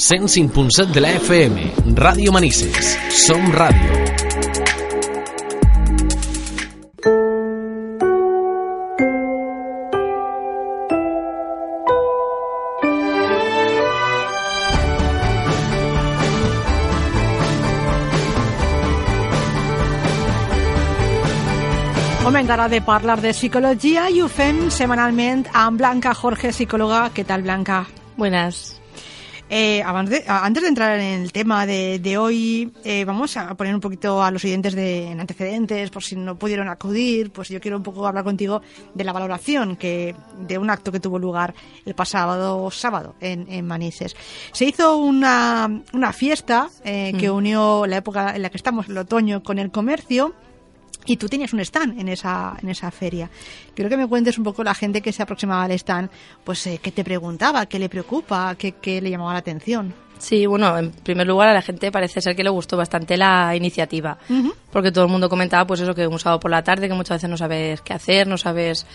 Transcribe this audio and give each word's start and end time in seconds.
105.7 0.00 0.94
de 0.94 1.00
la 1.04 1.10
FM, 1.12 1.60
Ràdio 1.92 2.32
Manises. 2.32 2.94
Som 3.12 3.50
ràdio. 3.52 3.98
Moment 22.24 22.48
ara 22.48 22.70
de 22.72 22.80
parlar 22.80 23.20
de 23.20 23.34
psicologia 23.36 24.08
i 24.08 24.24
ho 24.24 24.32
fem 24.32 24.70
setmanalment 24.72 25.44
amb 25.52 25.76
Blanca 25.76 26.16
Jorge, 26.16 26.56
psicòloga. 26.56 27.10
Què 27.12 27.28
tal, 27.28 27.44
Blanca? 27.44 27.84
Buenas. 28.16 28.79
Eh, 29.52 29.82
antes 29.82 30.24
de, 30.24 30.30
antes 30.30 30.62
de 30.62 30.68
entrar 30.68 31.00
en 31.00 31.22
el 31.22 31.32
tema 31.32 31.66
de, 31.66 31.98
de 31.98 32.16
hoy, 32.16 32.72
eh, 32.84 33.04
vamos 33.04 33.36
a 33.36 33.52
poner 33.54 33.74
un 33.74 33.80
poquito 33.80 34.22
a 34.22 34.30
los 34.30 34.44
oyentes 34.44 34.76
de, 34.76 35.08
en 35.10 35.18
antecedentes, 35.18 35.90
por 35.90 36.04
si 36.04 36.14
no 36.14 36.38
pudieron 36.38 36.68
acudir, 36.68 37.32
pues 37.32 37.48
yo 37.48 37.60
quiero 37.60 37.76
un 37.76 37.82
poco 37.82 38.06
hablar 38.06 38.22
contigo 38.22 38.62
de 38.94 39.02
la 39.02 39.12
valoración 39.12 39.74
que 39.74 40.14
de 40.38 40.56
un 40.56 40.70
acto 40.70 40.92
que 40.92 41.00
tuvo 41.00 41.18
lugar 41.18 41.52
el 41.84 41.94
pasado 41.94 42.70
sábado 42.70 43.16
en, 43.20 43.50
en 43.50 43.66
Manises. 43.66 44.14
Se 44.52 44.66
hizo 44.66 44.96
una, 44.98 45.82
una 45.92 46.12
fiesta 46.12 46.68
eh, 46.84 47.12
que 47.18 47.28
unió 47.28 47.86
la 47.86 47.96
época 47.96 48.36
en 48.36 48.42
la 48.42 48.50
que 48.50 48.56
estamos, 48.56 48.88
el 48.88 48.98
otoño, 48.98 49.42
con 49.42 49.58
el 49.58 49.72
comercio. 49.72 50.32
Y 51.06 51.16
tú 51.16 51.28
tenías 51.28 51.52
un 51.52 51.60
stand 51.60 51.98
en 51.98 52.08
esa, 52.08 52.56
en 52.62 52.68
esa 52.68 52.90
feria. 52.90 53.30
Quiero 53.74 53.88
que 53.88 53.96
me 53.96 54.06
cuentes 54.06 54.38
un 54.38 54.44
poco 54.44 54.62
la 54.62 54.74
gente 54.74 55.00
que 55.00 55.12
se 55.12 55.22
aproximaba 55.22 55.64
al 55.64 55.72
stand, 55.72 56.10
pues 56.44 56.66
eh, 56.66 56.78
qué 56.82 56.92
te 56.92 57.04
preguntaba, 57.04 57.66
qué 57.66 57.78
le 57.78 57.88
preocupa, 57.88 58.54
qué, 58.56 58.72
qué 58.72 59.00
le 59.00 59.10
llamaba 59.10 59.32
la 59.32 59.38
atención. 59.38 59.94
Sí, 60.20 60.44
bueno, 60.44 60.76
en 60.76 60.90
primer 60.90 61.26
lugar 61.26 61.48
a 61.48 61.54
la 61.54 61.62
gente 61.62 61.90
parece 61.90 62.20
ser 62.20 62.36
que 62.36 62.44
le 62.44 62.50
gustó 62.50 62.76
bastante 62.76 63.16
la 63.16 63.56
iniciativa, 63.56 64.18
porque 64.70 64.92
todo 64.92 65.04
el 65.04 65.10
mundo 65.10 65.30
comentaba 65.30 65.66
pues 65.66 65.80
eso 65.80 65.94
que 65.94 66.06
un 66.06 66.18
sábado 66.18 66.38
por 66.38 66.50
la 66.50 66.62
tarde 66.62 66.88
que 66.88 66.94
muchas 66.94 67.16
veces 67.16 67.30
no 67.30 67.38
sabes 67.38 67.80
qué 67.80 67.94
hacer, 67.94 68.26
no 68.26 68.36
sabes 68.36 68.86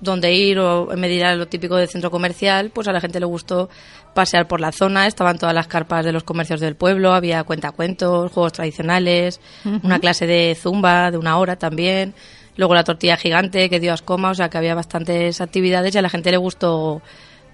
dónde 0.00 0.32
ir 0.32 0.58
o 0.58 0.92
en 0.92 1.00
medida 1.00 1.34
lo 1.34 1.46
típico 1.46 1.76
del 1.76 1.88
centro 1.88 2.10
comercial, 2.10 2.70
pues 2.70 2.88
a 2.88 2.92
la 2.92 3.00
gente 3.00 3.20
le 3.20 3.26
gustó 3.26 3.68
pasear 4.14 4.48
por 4.48 4.60
la 4.60 4.72
zona, 4.72 5.06
estaban 5.06 5.38
todas 5.38 5.54
las 5.54 5.68
carpas 5.68 6.04
de 6.04 6.12
los 6.12 6.24
comercios 6.24 6.60
del 6.60 6.74
pueblo, 6.74 7.12
había 7.12 7.44
cuentacuentos, 7.44 8.32
juegos 8.32 8.52
tradicionales, 8.52 9.40
una 9.82 9.98
clase 9.98 10.26
de 10.26 10.56
zumba 10.60 11.10
de 11.10 11.18
una 11.18 11.38
hora 11.38 11.56
también, 11.56 12.14
luego 12.56 12.74
la 12.74 12.84
tortilla 12.84 13.16
gigante 13.16 13.70
que 13.70 13.80
dio 13.80 13.92
ascoma, 13.92 14.30
o 14.30 14.34
sea 14.34 14.48
que 14.48 14.58
había 14.58 14.74
bastantes 14.74 15.40
actividades 15.40 15.94
y 15.94 15.98
a 15.98 16.02
la 16.02 16.10
gente 16.10 16.30
le 16.30 16.38
gustó 16.38 17.02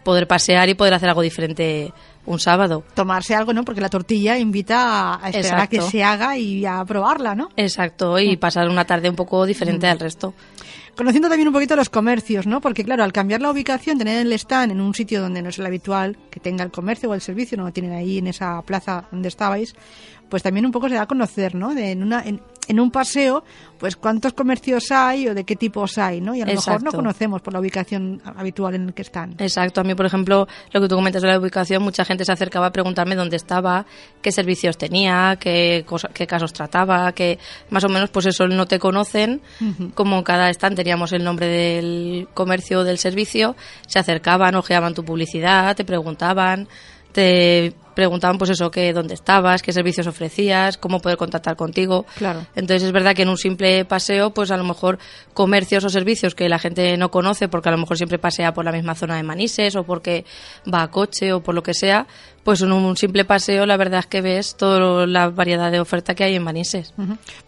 poder 0.07 0.29
pasear 0.29 0.69
y 0.69 0.75
poder 0.75 0.95
hacer 0.95 1.09
algo 1.09 1.21
diferente 1.21 1.93
un 2.27 2.39
sábado. 2.39 2.85
Tomarse 2.95 3.35
algo, 3.35 3.53
¿no? 3.53 3.65
Porque 3.65 3.81
la 3.81 3.89
tortilla 3.89 4.39
invita 4.39 5.19
a 5.21 5.31
esperar 5.31 5.63
a 5.63 5.67
que 5.67 5.81
se 5.81 6.05
haga 6.05 6.39
y 6.39 6.65
a 6.65 6.85
probarla, 6.85 7.35
¿no? 7.35 7.49
Exacto, 7.57 8.17
y 8.21 8.37
pasar 8.37 8.69
una 8.69 8.85
tarde 8.85 9.11
un 9.11 9.17
poco 9.17 9.45
diferente 9.45 9.89
al 9.89 9.99
resto. 9.99 10.33
Conociendo 10.97 11.29
también 11.29 11.49
un 11.49 11.55
poquito 11.55 11.75
los 11.75 11.91
comercios, 11.91 12.47
¿no? 12.47 12.61
Porque 12.61 12.85
claro, 12.85 13.03
al 13.03 13.13
cambiar 13.13 13.43
la 13.43 13.51
ubicación, 13.51 13.99
tener 13.99 14.25
el 14.25 14.33
stand 14.33 14.71
en 14.73 14.81
un 14.81 14.95
sitio 14.95 15.21
donde 15.21 15.43
no 15.43 15.49
es 15.49 15.59
el 15.59 15.67
habitual 15.67 16.17
que 16.31 16.39
tenga 16.39 16.63
el 16.63 16.71
comercio 16.71 17.11
o 17.11 17.15
el 17.15 17.21
servicio, 17.21 17.59
no 17.59 17.65
lo 17.65 17.73
tienen 17.73 17.93
ahí 17.93 18.19
en 18.19 18.29
esa 18.29 18.63
plaza 18.63 19.09
donde 19.11 19.27
estabais, 19.27 19.75
pues 20.31 20.45
también 20.45 20.67
un 20.67 20.73
poco 20.73 20.89
se 20.89 20.95
da 20.95 21.03
a 21.03 21.07
conocer, 21.07 21.57
¿no? 21.57 21.75
De 21.75 21.91
en, 21.91 22.05
una, 22.05 22.23
en, 22.23 22.41
en 22.69 22.81
un 22.81 22.91
paseo, 22.91 23.45
pues 23.79 23.95
cuántos 23.97 24.33
comercios 24.33 24.91
hay 24.91 25.29
o 25.29 25.35
de 25.35 25.45
qué 25.45 25.55
tipos 25.57 25.99
hay, 25.99 26.21
¿no? 26.21 26.35
Y 26.35 26.41
a 26.41 26.47
lo 26.47 26.53
mejor 26.53 26.83
no 26.83 26.91
conocemos 26.97 27.43
por 27.43 27.53
la 27.53 27.61
ubicación 27.61 28.23
habitual 28.25 28.75
en 28.75 28.87
la 28.87 28.93
que 28.93 29.03
están. 29.03 29.35
Exacto, 29.39 29.81
a 29.81 29.85
mí, 29.85 29.95
por 29.95 30.07
ejemplo, 30.07 30.49
lo 30.73 30.81
que 30.81 30.89
tú 30.89 30.95
comentas 30.97 31.23
de 31.23 31.29
la 31.29 31.39
ubicación, 31.39 31.83
mucha 31.83 32.05
gente 32.05 32.25
se 32.25 32.33
acercaba 32.33 32.67
a 32.67 32.73
preguntarme 32.73 33.15
dónde 33.15 33.37
estaba, 33.37 33.87
qué 34.23 34.33
servicios 34.33 34.79
tenía, 34.79 35.37
qué, 35.39 35.85
cosa- 35.87 36.09
qué 36.13 36.27
casos 36.27 36.53
trataba, 36.53 37.13
que 37.13 37.39
más 37.71 37.85
o 37.85 37.89
menos, 37.89 38.11
pues 38.11 38.27
eso, 38.27 38.47
no 38.49 38.67
te 38.67 38.79
conocen, 38.79 39.43
como 39.95 40.25
cada 40.25 40.49
stand 40.51 40.77
teníamos 40.77 41.13
el 41.13 41.23
nombre 41.23 41.47
del 41.47 42.29
comercio 42.35 42.81
o 42.81 42.85
del 42.85 42.99
servicio, 42.99 43.57
se 43.87 43.99
acercaban, 43.99 44.55
ojeaban 44.55 44.95
tu 44.95 45.05
publicidad, 45.05 45.77
te 45.77 45.85
preguntaban, 45.85 46.67
te 47.13 47.75
preguntaban 47.97 48.37
pues 48.37 48.51
eso, 48.51 48.71
que 48.71 48.93
dónde 48.93 49.15
estabas, 49.15 49.63
qué 49.63 49.73
servicios 49.73 50.07
ofrecías, 50.07 50.77
cómo 50.77 51.01
poder 51.01 51.17
contactar 51.17 51.57
contigo. 51.57 52.05
Claro. 52.17 52.47
Entonces 52.55 52.83
es 52.83 52.93
verdad 52.93 53.17
que 53.17 53.23
en 53.23 53.31
un 53.31 53.39
simple 53.39 53.87
paseo, 53.87 54.31
pues 54.31 54.51
a 54.51 54.59
lo 54.59 54.65
mejor 54.65 54.99
comercios 55.33 55.83
o 55.83 55.89
servicios 55.89 56.35
que 56.35 56.49
la 56.51 56.59
gente 56.59 56.97
no 56.99 57.11
conoce 57.11 57.49
porque 57.49 57.71
a 57.71 57.73
lo 57.73 57.79
mejor 57.79 57.97
siempre 57.97 58.19
pasea 58.19 58.53
por 58.53 58.67
la 58.67 58.73
misma 58.73 58.95
zona 58.95 59.17
de 59.17 59.23
Manises 59.23 59.75
o 59.77 59.85
porque 59.85 60.27
va 60.73 60.83
a 60.83 60.91
coche 60.91 61.33
o 61.33 61.41
por 61.41 61.55
lo 61.55 61.63
que 61.63 61.73
sea, 61.73 62.07
pues 62.45 62.61
en 62.61 62.71
un 62.71 62.97
simple 62.99 63.25
paseo 63.25 63.65
la 63.65 63.79
verdad 63.79 64.01
es 64.01 64.07
que 64.07 64.21
ves 64.21 64.57
toda 64.57 65.07
la 65.07 65.31
variedad 65.31 65.73
de 65.73 65.81
oferta 65.81 66.15
que 66.15 66.25
hay 66.25 66.35
en 66.35 66.45
Manises. 66.45 66.93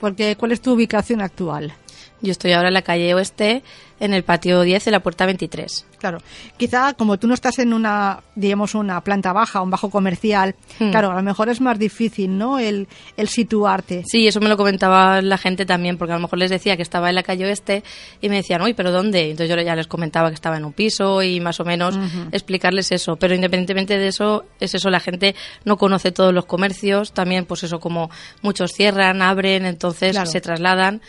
Porque, 0.01 0.37
¿cuál 0.37 0.53
es 0.53 0.63
tu 0.63 0.73
ubicación 0.73 1.21
actual? 1.21 1.75
Yo 2.21 2.33
estoy 2.33 2.53
ahora 2.53 2.69
en 2.69 2.75
la 2.75 2.83
calle 2.83 3.15
Oeste, 3.15 3.63
en 4.01 4.13
el 4.15 4.23
patio 4.25 4.63
10, 4.63 4.89
en 4.89 4.93
la 4.93 5.01
puerta 5.01 5.25
23. 5.27 5.87
Claro, 5.99 6.19
quizá 6.57 6.95
como 6.95 7.19
tú 7.19 7.27
no 7.27 7.35
estás 7.35 7.59
en 7.59 7.73
una, 7.73 8.21
digamos, 8.37 8.75
una 8.77 9.01
planta 9.03 9.33
baja, 9.33 9.61
un 9.61 9.71
bajo 9.71 9.91
comercial, 9.91 10.55
Hmm. 10.79 10.91
claro, 10.91 11.11
a 11.11 11.15
lo 11.17 11.23
mejor 11.23 11.49
es 11.49 11.61
más 11.61 11.79
difícil, 11.79 12.37
¿no? 12.39 12.59
El, 12.61 12.87
el 13.17 13.29
situarte. 13.29 14.05
Sí, 14.07 14.27
eso 14.29 14.41
me 14.41 14.49
lo 14.49 14.57
comentaba 14.57 15.21
la 15.23 15.39
gente 15.39 15.67
también, 15.67 15.97
porque 15.99 16.13
a 16.13 16.17
lo 16.17 16.23
mejor 16.23 16.39
les 16.39 16.51
decía 16.51 16.77
que 16.77 16.83
estaba 16.83 17.09
en 17.09 17.17
la 17.17 17.23
calle 17.25 17.45
oeste 17.47 17.83
y 18.21 18.29
me 18.29 18.37
decían, 18.37 18.63
uy, 18.63 18.75
¿pero 18.75 18.93
dónde? 18.93 19.31
Entonces 19.31 19.49
yo 19.57 19.61
ya 19.63 19.75
les 19.77 19.87
comentaba 19.89 20.29
que 20.29 20.35
estaba 20.35 20.57
en 20.57 20.65
un 20.65 20.73
piso 20.73 21.23
y 21.23 21.41
más 21.41 21.59
o 21.61 21.65
menos 21.65 21.99
explicarles 22.33 22.93
eso. 22.93 23.17
Pero 23.17 23.35
independientemente 23.35 23.99
de 23.99 24.09
eso, 24.09 24.45
es 24.61 24.75
eso, 24.75 24.91
la 24.91 25.01
gente 25.01 25.35
no 25.65 25.77
conoce 25.77 26.13
todos 26.13 26.33
los 26.33 26.47
comercios, 26.47 27.13
también 27.13 27.45
pues 27.47 27.65
eso, 27.65 27.81
como 27.81 28.11
muchos 28.43 28.73
cierran, 28.73 29.23
abren, 29.23 29.65
entonces 29.67 30.13
Claro. 30.13 30.31
se 30.31 30.41
trasladan. 30.41 31.01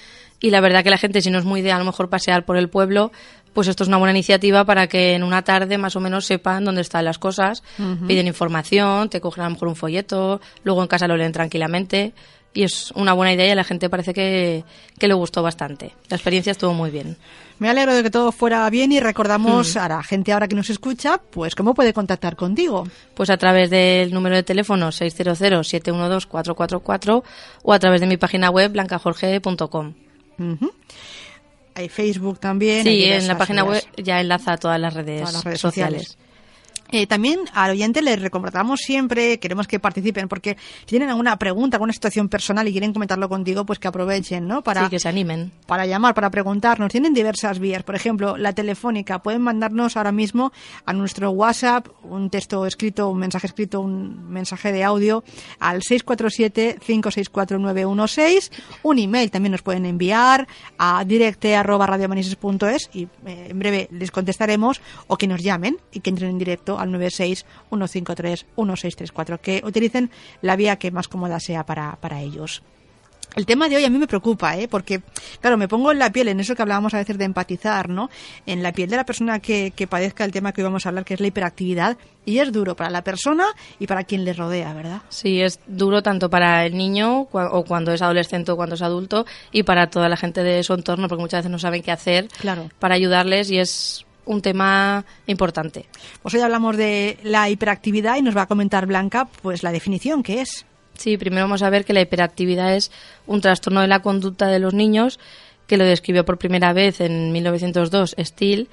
Y 0.41 0.51
la 0.51 0.61
verdad 0.61 0.83
que 0.83 0.89
la 0.89 0.97
gente, 0.97 1.21
si 1.21 1.29
no 1.29 1.37
es 1.37 1.45
muy 1.45 1.61
de 1.61 1.71
a 1.71 1.79
lo 1.79 1.85
mejor 1.85 2.09
pasear 2.09 2.45
por 2.45 2.57
el 2.57 2.69
pueblo, 2.69 3.11
pues 3.53 3.67
esto 3.67 3.83
es 3.83 3.87
una 3.89 3.97
buena 3.97 4.11
iniciativa 4.11 4.63
para 4.63 4.87
que 4.87 5.15
en 5.15 5.23
una 5.23 5.41
tarde 5.43 5.77
más 5.77 5.95
o 5.95 5.99
menos 5.99 6.25
sepan 6.25 6.63
dónde 6.65 6.81
están 6.81 7.03
las 7.03 7.17
cosas, 7.17 7.63
piden 8.07 8.27
información, 8.27 9.09
te 9.09 9.19
cogen 9.19 9.43
a 9.43 9.47
lo 9.47 9.53
mejor 9.55 9.67
un 9.67 9.75
folleto, 9.75 10.39
luego 10.63 10.81
en 10.81 10.87
casa 10.87 11.07
lo 11.07 11.17
leen 11.17 11.31
tranquilamente 11.33 12.13
y 12.53 12.63
es 12.63 12.91
una 12.91 13.13
buena 13.13 13.33
idea 13.33 13.47
y 13.47 13.51
a 13.51 13.55
la 13.55 13.63
gente 13.63 13.89
parece 13.89 14.13
que, 14.13 14.63
que 14.97 15.07
le 15.07 15.13
gustó 15.13 15.43
bastante. 15.43 15.93
La 16.09 16.17
experiencia 16.17 16.51
estuvo 16.51 16.73
muy 16.73 16.89
bien. 16.89 17.17
Me 17.59 17.69
alegro 17.69 17.93
de 17.93 18.01
que 18.01 18.09
todo 18.09 18.31
fuera 18.31 18.67
bien 18.69 18.91
y 18.91 18.99
recordamos 18.99 19.75
Hmm. 19.75 19.79
a 19.79 19.87
la 19.89 20.03
gente 20.03 20.31
ahora 20.31 20.47
que 20.47 20.55
nos 20.55 20.69
escucha, 20.69 21.19
pues 21.29 21.55
cómo 21.55 21.73
puede 21.73 21.93
contactar 21.93 22.35
contigo. 22.35 22.87
Pues 23.13 23.29
a 23.29 23.37
través 23.37 23.69
del 23.69 24.13
número 24.13 24.35
de 24.35 24.43
teléfono 24.43 24.89
600-712-444 24.89 27.23
o 27.63 27.73
a 27.73 27.79
través 27.79 28.01
de 28.01 28.07
mi 28.07 28.17
página 28.17 28.49
web 28.49 28.71
blancajorge.com. 28.71 29.93
Hay 31.75 31.89
Facebook 31.89 32.39
también. 32.39 32.85
hay 32.87 33.01
Sí, 33.01 33.03
en 33.05 33.27
la 33.27 33.37
página 33.37 33.63
web 33.63 33.83
ya 33.97 34.19
enlaza 34.19 34.53
a 34.53 34.57
todas 34.57 34.79
las 34.79 34.93
redes, 34.93 35.19
Todas 35.21 35.33
las 35.35 35.43
redes 35.43 35.59
sociales. 35.61 36.03
sociales. 36.07 36.28
Eh, 36.91 37.05
también 37.07 37.39
al 37.53 37.71
oyente 37.71 38.01
les 38.01 38.19
recomendamos 38.19 38.79
siempre, 38.79 39.39
queremos 39.39 39.67
que 39.67 39.79
participen, 39.79 40.27
porque 40.27 40.57
si 40.81 40.85
tienen 40.87 41.09
alguna 41.09 41.37
pregunta, 41.37 41.77
alguna 41.77 41.93
situación 41.93 42.29
personal 42.29 42.67
y 42.67 42.71
quieren 42.71 42.93
comentarlo 42.93 43.29
contigo, 43.29 43.65
pues 43.65 43.77
que 43.79 43.87
aprovechen, 43.87 44.47
¿no? 44.47 44.63
Para, 44.63 44.83
Sí, 44.85 44.89
que 44.89 44.99
se 44.99 45.07
animen. 45.07 45.51
para 45.67 45.85
llamar, 45.85 46.15
para 46.15 46.29
preguntarnos. 46.31 46.91
Tienen 46.91 47.13
diversas 47.13 47.59
vías. 47.59 47.83
Por 47.83 47.95
ejemplo, 47.95 48.37
la 48.37 48.53
telefónica. 48.53 49.19
Pueden 49.19 49.41
mandarnos 49.41 49.97
ahora 49.97 50.11
mismo 50.11 50.51
a 50.85 50.93
nuestro 50.93 51.29
WhatsApp 51.31 51.87
un 52.03 52.29
texto 52.29 52.65
escrito, 52.65 53.09
un 53.09 53.19
mensaje 53.19 53.47
escrito, 53.47 53.81
un 53.81 54.29
mensaje 54.29 54.71
de 54.71 54.83
audio 54.83 55.23
al 55.59 55.81
647-564-916. 55.81 58.51
Un 58.83 58.99
email 58.99 59.31
también 59.31 59.51
nos 59.51 59.61
pueden 59.61 59.85
enviar 59.85 60.47
a 60.77 61.03
directe.radiomanises.es 61.05 62.89
y 62.93 63.03
eh, 63.25 63.47
en 63.49 63.59
breve 63.59 63.87
les 63.91 64.11
contestaremos 64.11 64.79
o 65.07 65.17
que 65.17 65.27
nos 65.27 65.41
llamen 65.43 65.77
y 65.91 65.99
que 65.99 66.09
entren 66.09 66.29
en 66.31 66.37
directo 66.39 66.78
al 66.79 66.89
96-153-1634. 66.91 69.39
Que 69.39 69.61
utilicen 69.65 70.11
la 70.41 70.55
vía 70.55 70.77
que 70.77 70.91
más 70.91 71.07
cómoda 71.07 71.39
sea 71.39 71.65
para, 71.65 71.95
para 71.97 72.21
ellos. 72.21 72.61
El 73.35 73.45
tema 73.45 73.69
de 73.69 73.75
hoy 73.75 73.85
a 73.85 73.91
mí 73.91 73.99
me 73.99 74.07
preocupa, 74.07 74.57
¿eh? 74.57 74.67
porque, 74.67 75.01
claro, 75.39 75.55
me 75.55 75.67
pongo 75.67 75.91
en 75.91 75.99
la 75.99 76.11
piel, 76.11 76.29
en 76.29 76.39
eso 76.39 76.55
que 76.55 76.63
hablábamos 76.63 76.95
a 76.95 76.97
veces 76.97 77.15
de 77.15 77.25
empatizar, 77.25 77.87
¿no? 77.87 78.09
En 78.47 78.63
la 78.63 78.73
piel 78.73 78.89
de 78.89 78.95
la 78.95 79.05
persona 79.05 79.39
que, 79.39 79.71
que 79.75 79.85
padezca 79.85 80.25
el 80.25 80.31
tema 80.31 80.51
que 80.51 80.61
hoy 80.61 80.63
vamos 80.63 80.83
a 80.85 80.89
hablar, 80.89 81.05
que 81.05 81.13
es 81.13 81.19
la 81.19 81.27
hiperactividad, 81.27 81.95
y 82.25 82.39
es 82.39 82.51
duro 82.51 82.75
para 82.75 82.89
la 82.89 83.03
persona 83.03 83.45
y 83.77 83.85
para 83.85 84.03
quien 84.03 84.25
le 84.25 84.33
rodea, 84.33 84.73
¿verdad? 84.73 85.03
Sí, 85.09 85.41
es 85.41 85.59
duro 85.67 86.01
tanto 86.01 86.31
para 86.31 86.65
el 86.65 86.75
niño 86.75 87.27
o 87.31 87.63
cuando 87.65 87.93
es 87.93 88.01
adolescente 88.01 88.51
o 88.51 88.55
cuando 88.55 88.73
es 88.73 88.81
adulto 88.81 89.27
y 89.51 89.61
para 89.61 89.91
toda 89.91 90.09
la 90.09 90.17
gente 90.17 90.41
de 90.41 90.63
su 90.63 90.73
entorno 90.73 91.07
porque 91.07 91.21
muchas 91.21 91.41
veces 91.41 91.51
no 91.51 91.59
saben 91.59 91.83
qué 91.83 91.91
hacer 91.91 92.29
Claro. 92.39 92.69
para 92.79 92.95
ayudarles 92.95 93.51
y 93.51 93.59
es 93.59 94.07
un 94.29 94.43
tema 94.43 95.05
importante. 95.25 95.87
Pues 96.21 96.35
hoy 96.35 96.41
hablamos 96.41 96.77
de 96.77 97.17
la 97.23 97.49
hiperactividad 97.49 98.17
y 98.17 98.21
nos 98.21 98.37
va 98.37 98.43
a 98.43 98.47
comentar 98.47 98.85
Blanca, 98.85 99.27
pues 99.41 99.63
la 99.63 99.71
definición 99.71 100.21
que 100.21 100.41
es. 100.41 100.67
Sí, 100.93 101.17
primero 101.17 101.45
vamos 101.45 101.63
a 101.63 101.69
ver 101.71 101.83
que 101.83 101.93
la 101.93 102.01
hiperactividad 102.01 102.75
es 102.75 102.91
un 103.25 103.41
trastorno 103.41 103.81
de 103.81 103.87
la 103.87 104.01
conducta 104.01 104.47
de 104.47 104.59
los 104.59 104.75
niños 104.75 105.19
que 105.65 105.77
lo 105.77 105.83
describió 105.83 106.25
por 106.25 106.37
primera 106.37 106.73
vez 106.73 107.01
en 107.01 107.31
1902 107.31 108.15
Steele 108.19 108.67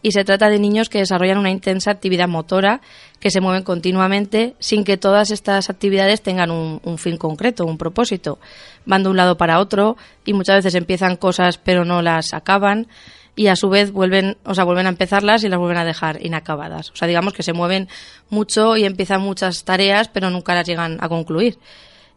y 0.00 0.12
se 0.12 0.24
trata 0.24 0.48
de 0.48 0.58
niños 0.58 0.88
que 0.88 0.98
desarrollan 0.98 1.38
una 1.38 1.50
intensa 1.50 1.90
actividad 1.90 2.26
motora, 2.26 2.80
que 3.20 3.30
se 3.30 3.40
mueven 3.40 3.62
continuamente 3.64 4.56
sin 4.60 4.82
que 4.82 4.96
todas 4.96 5.30
estas 5.30 5.68
actividades 5.68 6.22
tengan 6.22 6.50
un, 6.50 6.80
un, 6.84 6.98
fin 6.98 7.18
concreto, 7.18 7.66
un 7.66 7.78
propósito. 7.78 8.38
Van 8.86 9.02
de 9.02 9.10
un 9.10 9.16
lado 9.16 9.36
para 9.36 9.60
otro 9.60 9.96
y 10.24 10.32
muchas 10.32 10.56
veces 10.56 10.74
empiezan 10.74 11.16
cosas 11.16 11.58
pero 11.58 11.84
no 11.84 12.00
las 12.00 12.32
acaban 12.32 12.88
y 13.34 13.46
a 13.46 13.56
su 13.56 13.68
vez 13.68 13.92
vuelven, 13.92 14.36
o 14.44 14.54
sea, 14.54 14.64
vuelven 14.64 14.86
a 14.86 14.90
empezarlas 14.90 15.42
y 15.44 15.48
las 15.48 15.58
vuelven 15.58 15.78
a 15.78 15.84
dejar 15.84 16.24
inacabadas. 16.24 16.90
O 16.90 16.96
sea, 16.96 17.08
digamos 17.08 17.32
que 17.32 17.42
se 17.42 17.52
mueven 17.52 17.88
mucho 18.28 18.76
y 18.76 18.84
empiezan 18.84 19.20
muchas 19.20 19.64
tareas 19.64 20.08
pero 20.08 20.30
nunca 20.30 20.54
las 20.54 20.66
llegan 20.66 20.98
a 21.00 21.08
concluir 21.08 21.58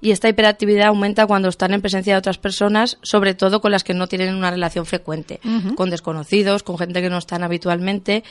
y 0.05 0.11
esta 0.11 0.29
hiperactividad 0.29 0.87
aumenta 0.87 1.25
cuando 1.25 1.49
están 1.49 1.73
en 1.73 1.81
presencia 1.81 2.13
de 2.13 2.19
otras 2.19 2.37
personas, 2.37 2.99
sobre 3.01 3.33
todo 3.33 3.59
con 3.59 3.71
las 3.71 3.83
que 3.83 3.95
no 3.95 4.07
tienen 4.07 4.35
una 4.35 4.51
relación 4.51 4.85
frecuente, 4.85 5.39
con 5.75 5.89
desconocidos, 5.89 6.61
con 6.61 6.77
gente 6.77 7.01
que 7.01 7.09
no 7.09 7.17
están 7.17 7.43
habitualmente. 7.43 8.23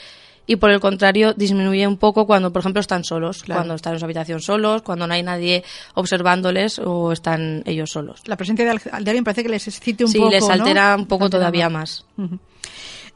Y 0.46 0.54
por 0.56 0.70
el 0.70 0.78
contrario, 0.78 1.32
disminuye 1.32 1.86
un 1.88 1.96
poco 1.96 2.26
cuando, 2.26 2.52
por 2.52 2.60
ejemplo, 2.60 2.78
están 2.78 3.02
solos, 3.02 3.42
cuando 3.44 3.74
están 3.74 3.94
en 3.94 3.98
su 3.98 4.04
habitación 4.04 4.40
solos, 4.40 4.82
cuando 4.82 5.08
no 5.08 5.14
hay 5.14 5.24
nadie 5.24 5.64
observándoles 5.94 6.78
o 6.78 7.10
están 7.10 7.64
ellos 7.66 7.90
solos. 7.90 8.20
La 8.26 8.36
presencia 8.36 8.64
de, 8.64 8.80
alguien 8.92 9.24
parece 9.24 9.42
que 9.42 9.48
les 9.48 9.66
excite 9.66 10.04
un 10.04 10.12
poco. 10.12 10.28
Sí, 10.28 10.34
les 10.34 10.48
altera 10.48 10.94
un 10.96 11.06
poco 11.06 11.28
todavía 11.28 11.68
más. 11.70 12.04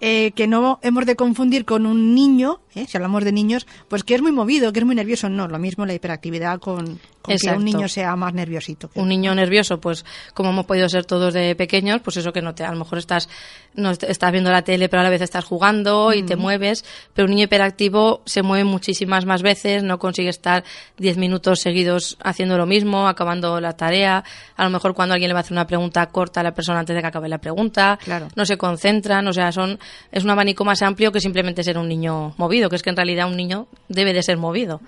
Eh, 0.01 0.31
que 0.37 0.47
no 0.47 0.79
hemos 0.83 1.07
de 1.07 1.17
confundir 1.17 1.65
con 1.65 1.85
un 1.85 2.15
niño, 2.15 2.61
¿eh? 2.77 2.87
si 2.87 2.97
hablamos 2.97 3.25
de 3.25 3.33
niños, 3.33 3.67
pues 3.89 4.05
que 4.05 4.15
es 4.15 4.23
muy 4.23 4.31
movido, 4.31 4.73
que 4.73 4.79
es 4.79 4.85
muy 4.85 4.95
nervioso. 4.95 5.29
No, 5.29 5.49
lo 5.49 5.59
mismo 5.59 5.87
la 5.87 5.95
hiperactividad 5.95 6.61
con, 6.61 7.01
que 7.37 7.51
un 7.51 7.65
niño 7.65 7.89
sea 7.89 8.17
más 8.17 8.33
nerviosito. 8.33 8.91
Un 8.95 9.09
niño 9.09 9.35
nervioso, 9.35 9.81
pues 9.81 10.05
como 10.35 10.51
hemos 10.51 10.67
podido 10.67 10.89
ser 10.89 11.05
todos 11.05 11.35
de 11.35 11.55
pequeños, 11.55 12.01
pues 12.03 12.17
eso 12.17 12.33
que 12.33 12.43
no 12.43 12.55
te, 12.55 12.65
a 12.65 12.73
lo 12.73 12.79
mejor 12.79 12.99
estás, 12.99 13.29
no 13.75 13.91
estás 13.91 14.33
viendo 14.33 14.51
la 14.51 14.63
tele, 14.63 14.89
pero 14.89 15.01
a 15.01 15.05
la 15.05 15.11
vez 15.11 15.23
estás 15.23 15.45
jugando 15.45 16.13
y 16.13 16.23
te 16.23 16.37
mueves. 16.37 16.85
Pero 17.15 17.27
un 17.27 17.33
niño 17.33 17.45
hiperactivo 17.45 18.23
se 18.25 18.43
mueve 18.43 18.65
muchísimas 18.65 19.27
más 19.27 19.43
veces, 19.43 19.83
no 19.83 19.99
consigue 19.99 20.31
estar 20.31 20.65
10 20.99 21.17
minutos 21.19 21.61
seguidos 21.61 22.17
haciendo 22.23 22.57
lo 22.57 22.67
mismo, 22.67 23.09
acabando 23.09 23.61
la 23.61 23.77
tarea. 23.77 24.25
A 24.57 24.65
lo 24.65 24.71
mejor 24.71 24.95
cuando 24.95 25.15
alguien 25.15 25.29
le 25.29 25.35
va 25.35 25.41
a 25.41 25.43
hacer 25.43 25.53
una 25.53 25.67
pregunta 25.67 26.07
corta 26.07 26.41
a 26.41 26.43
la 26.43 26.55
persona 26.55 26.81
antes 26.81 26.95
de 26.95 27.03
que 27.03 27.09
acabe 27.09 27.29
la 27.29 27.39
pregunta. 27.39 27.99
Claro. 28.03 28.29
No 28.35 28.47
se 28.47 28.57
concentran, 28.57 29.27
o 29.27 29.33
sea, 29.33 29.53
son, 29.53 29.79
es 30.11 30.25
un 30.25 30.31
abanico 30.31 30.65
más 30.65 30.83
amplio 30.83 31.13
que 31.13 31.21
simplemente 31.21 31.63
ser 31.63 31.79
un 31.79 31.89
niño 31.89 32.35
movido, 32.37 32.69
que 32.69 32.77
es 32.77 32.83
que 32.83 32.91
en 32.91 32.97
realidad 32.97 33.29
un 33.29 33.37
niño 33.37 33.69
debe 33.89 34.13
de 34.13 34.23
ser 34.23 34.37
movido. 34.37 34.81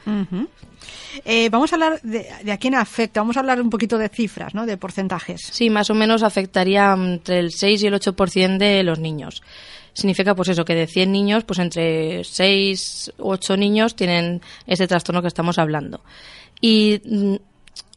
Eh, 1.24 1.48
vamos 1.50 1.72
a 1.72 1.76
hablar 1.76 2.00
de, 2.02 2.28
a 2.50 2.56
quién 2.58 2.74
afecta, 2.74 3.20
vamos 3.20 3.36
a 3.36 3.40
hablar 3.40 3.60
un 3.60 3.70
poquito 3.70 3.98
de 3.98 4.08
cifras, 4.08 4.54
¿no? 4.54 4.66
de 4.66 4.76
porcentajes. 4.76 5.40
Sí, 5.52 5.70
más 5.70 5.90
o 5.90 5.94
menos 5.94 6.22
afectaría 6.22 6.92
entre 6.92 7.40
el 7.40 7.52
6 7.52 7.82
y 7.82 7.86
el 7.86 7.94
8% 7.94 8.58
de 8.58 8.82
los 8.82 8.98
niños. 8.98 9.42
Significa, 9.92 10.34
pues 10.34 10.48
eso, 10.48 10.64
que 10.64 10.74
de 10.74 10.86
100 10.86 11.10
niños, 11.10 11.44
pues 11.44 11.58
entre 11.58 12.22
6 12.22 13.12
u 13.18 13.30
8 13.30 13.56
niños 13.56 13.96
tienen 13.96 14.40
ese 14.66 14.86
trastorno 14.86 15.20
que 15.20 15.28
estamos 15.28 15.58
hablando. 15.58 16.00
Y 16.60 17.00
mm, 17.04 17.34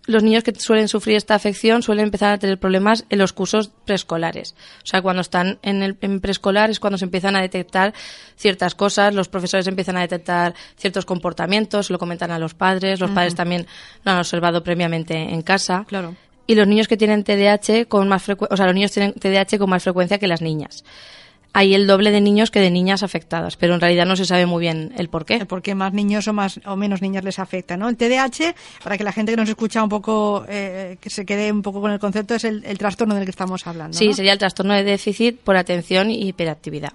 los 0.06 0.24
niños 0.24 0.44
que 0.44 0.54
suelen 0.56 0.88
sufrir 0.88 1.16
esta 1.16 1.36
afección 1.36 1.82
suelen 1.82 2.06
empezar 2.06 2.34
a 2.34 2.38
tener 2.38 2.60
problemas 2.60 3.06
en 3.10 3.20
los 3.20 3.32
cursos 3.32 3.72
preescolares. 3.86 4.56
O 4.84 4.86
sea, 4.86 5.02
cuando 5.02 5.22
están 5.22 5.60
en, 5.62 5.82
el, 5.82 5.96
preescolar 5.96 6.70
es 6.70 6.80
cuando 6.80 6.98
se 6.98 7.06
empiezan 7.06 7.36
a 7.36 7.42
detectar 7.42 7.94
ciertas 8.36 8.76
cosas, 8.76 9.16
los 9.16 9.30
profesores 9.30 9.68
empiezan 9.68 9.98
a 9.98 10.02
detectar 10.02 10.54
ciertos 10.76 11.06
comportamientos, 11.06 11.90
lo 11.90 12.00
comentan 12.00 12.32
a 12.32 12.40
los 12.40 12.54
padres, 12.54 13.00
los 13.00 13.12
padres 13.12 13.36
también 13.36 13.66
lo 14.04 14.12
han 14.12 14.18
observado 14.18 14.64
previamente 14.64 15.16
en 15.16 15.42
casa. 15.42 15.86
Claro. 15.88 16.16
Y 16.46 16.56
los 16.56 16.68
niños 16.68 16.90
que 16.90 16.98
tienen 16.98 17.24
TDAH 17.24 17.86
con 17.88 18.10
más 18.10 18.24
frecuencia, 18.24 18.54
o 18.54 18.58
sea, 18.58 18.66
los 18.66 18.76
niños 18.76 18.92
tienen 18.92 19.14
TDAH 19.14 19.58
con 19.58 19.70
más 19.70 19.84
frecuencia 19.84 20.18
que 20.18 20.28
las 20.28 20.42
niñas 20.42 20.84
hay 21.54 21.76
el 21.76 21.86
doble 21.86 22.12
de 22.12 22.20
niños 22.20 22.50
que 22.50 22.60
de 22.60 22.72
niñas 22.72 23.04
afectadas, 23.04 23.58
pero 23.58 23.76
en 23.76 23.80
realidad 23.80 24.08
no 24.08 24.16
se 24.16 24.26
sabe 24.26 24.48
muy 24.48 24.60
bien 24.60 24.92
el 24.98 25.08
por 25.08 25.24
qué. 25.24 25.46
¿Por 25.46 25.62
qué 25.62 25.76
más 25.76 25.94
niños 25.94 26.28
o 26.28 26.34
más 26.34 26.60
o 26.66 26.76
menos 26.76 27.02
niñas 27.02 27.24
les 27.24 27.38
afecta, 27.38 27.78
¿no? 27.78 27.90
El 27.90 27.96
TDAH, 27.96 28.56
para 28.84 28.98
que 28.98 29.04
la 29.04 29.12
gente 29.12 29.32
que 29.32 29.38
nos 29.38 29.48
escucha 29.48 29.84
un 29.84 29.90
poco, 29.90 30.46
eh, 30.50 30.98
que 31.00 31.10
se 31.12 31.26
quede 31.26 31.52
un 31.52 31.62
poco 31.62 31.80
con 31.80 31.92
el 31.92 32.00
concepto, 32.00 32.34
es 32.34 32.44
el, 32.44 32.64
trastorno 32.78 33.14
del 33.16 33.26
que 33.26 33.32
estamos 33.32 33.66
hablando. 33.68 33.96
Sí, 33.96 34.14
sería 34.14 34.34
el 34.34 34.40
trastorno 34.40 34.74
de 34.74 34.84
déficit 34.84 35.40
por 35.40 35.56
atención 35.56 36.10
y 36.10 36.28
hiperactividad. 36.28 36.94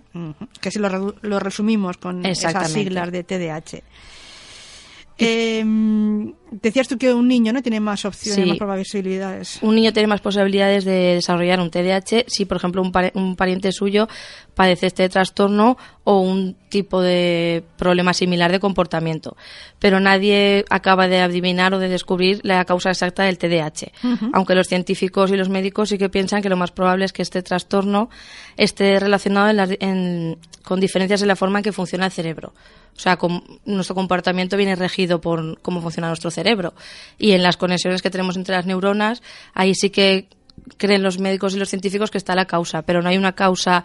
Que 0.60 0.70
si 0.70 0.80
lo, 0.80 1.14
lo 1.22 1.38
resumimos 1.38 1.96
con 1.96 2.26
esas 2.26 2.72
siglas 2.72 3.12
de 3.12 3.22
TDAH. 3.22 3.82
Eh, 5.18 5.64
decías 6.50 6.88
tú 6.88 6.96
que 6.96 7.12
un 7.12 7.26
niño 7.26 7.52
no 7.52 7.62
tiene 7.62 7.80
más 7.80 8.04
opciones, 8.04 8.46
más 8.46 8.58
probabilidades. 8.58 9.58
Un 9.62 9.74
niño 9.74 9.92
tiene 9.92 10.06
más 10.06 10.20
posibilidades 10.20 10.84
de 10.84 11.14
desarrollar 11.14 11.60
un 11.60 11.70
TDAH 11.70 12.24
si, 12.28 12.44
por 12.44 12.56
ejemplo, 12.56 12.82
un, 12.82 12.92
un, 13.14 13.36
pariente 13.36 13.72
suyo 13.72 14.08
padece 14.54 14.86
este 14.86 15.08
trastorno 15.08 15.76
o 16.04 16.20
un 16.20 16.56
tipo 16.68 17.00
de 17.00 17.64
problema 17.76 18.14
similar 18.14 18.52
de 18.52 18.60
comportamiento. 18.60 19.36
Pero 19.78 20.00
nadie 20.00 20.64
acaba 20.70 21.08
de 21.08 21.20
adivinar 21.20 21.74
o 21.74 21.78
de 21.78 21.88
descubrir 21.88 22.40
la 22.44 22.64
causa 22.64 22.90
exacta 22.90 23.24
del 23.24 23.38
TDAH. 23.38 23.92
Aunque 24.32 24.54
los 24.54 24.68
científicos 24.68 25.30
y 25.30 25.36
los 25.36 25.48
médicos 25.48 25.88
sí 25.88 25.98
que 25.98 26.08
piensan 26.08 26.42
que 26.42 26.48
lo 26.48 26.56
más 26.56 26.70
probable 26.70 27.04
es 27.04 27.12
que 27.12 27.22
este 27.22 27.42
trastorno 27.42 28.08
esté 28.56 29.00
relacionado 29.00 29.48
con 30.62 30.80
diferencias 30.80 31.22
en 31.22 31.28
la 31.28 31.36
forma 31.36 31.58
en 31.58 31.64
que 31.64 31.72
funciona 31.72 32.06
el 32.06 32.12
cerebro. 32.12 32.52
O 32.98 33.00
sea, 33.00 33.16
nuestro 33.64 33.94
comportamiento 33.94 34.56
viene 34.56 34.74
regido 34.74 35.20
por 35.20 35.60
cómo 35.62 35.80
funciona 35.80 36.08
nuestro 36.08 36.32
cerebro. 36.32 36.74
Y 37.16 37.30
en 37.30 37.44
las 37.44 37.56
conexiones 37.56 38.02
que 38.02 38.10
tenemos 38.10 38.36
entre 38.36 38.56
las 38.56 38.66
neuronas, 38.66 39.22
ahí 39.54 39.76
sí 39.76 39.90
que 39.90 40.26
creen 40.78 41.04
los 41.04 41.20
médicos 41.20 41.54
y 41.54 41.58
los 41.60 41.68
científicos 41.68 42.10
que 42.10 42.18
está 42.18 42.34
la 42.34 42.46
causa, 42.46 42.82
pero 42.82 43.00
no 43.00 43.08
hay 43.08 43.16
una 43.16 43.36
causa 43.36 43.84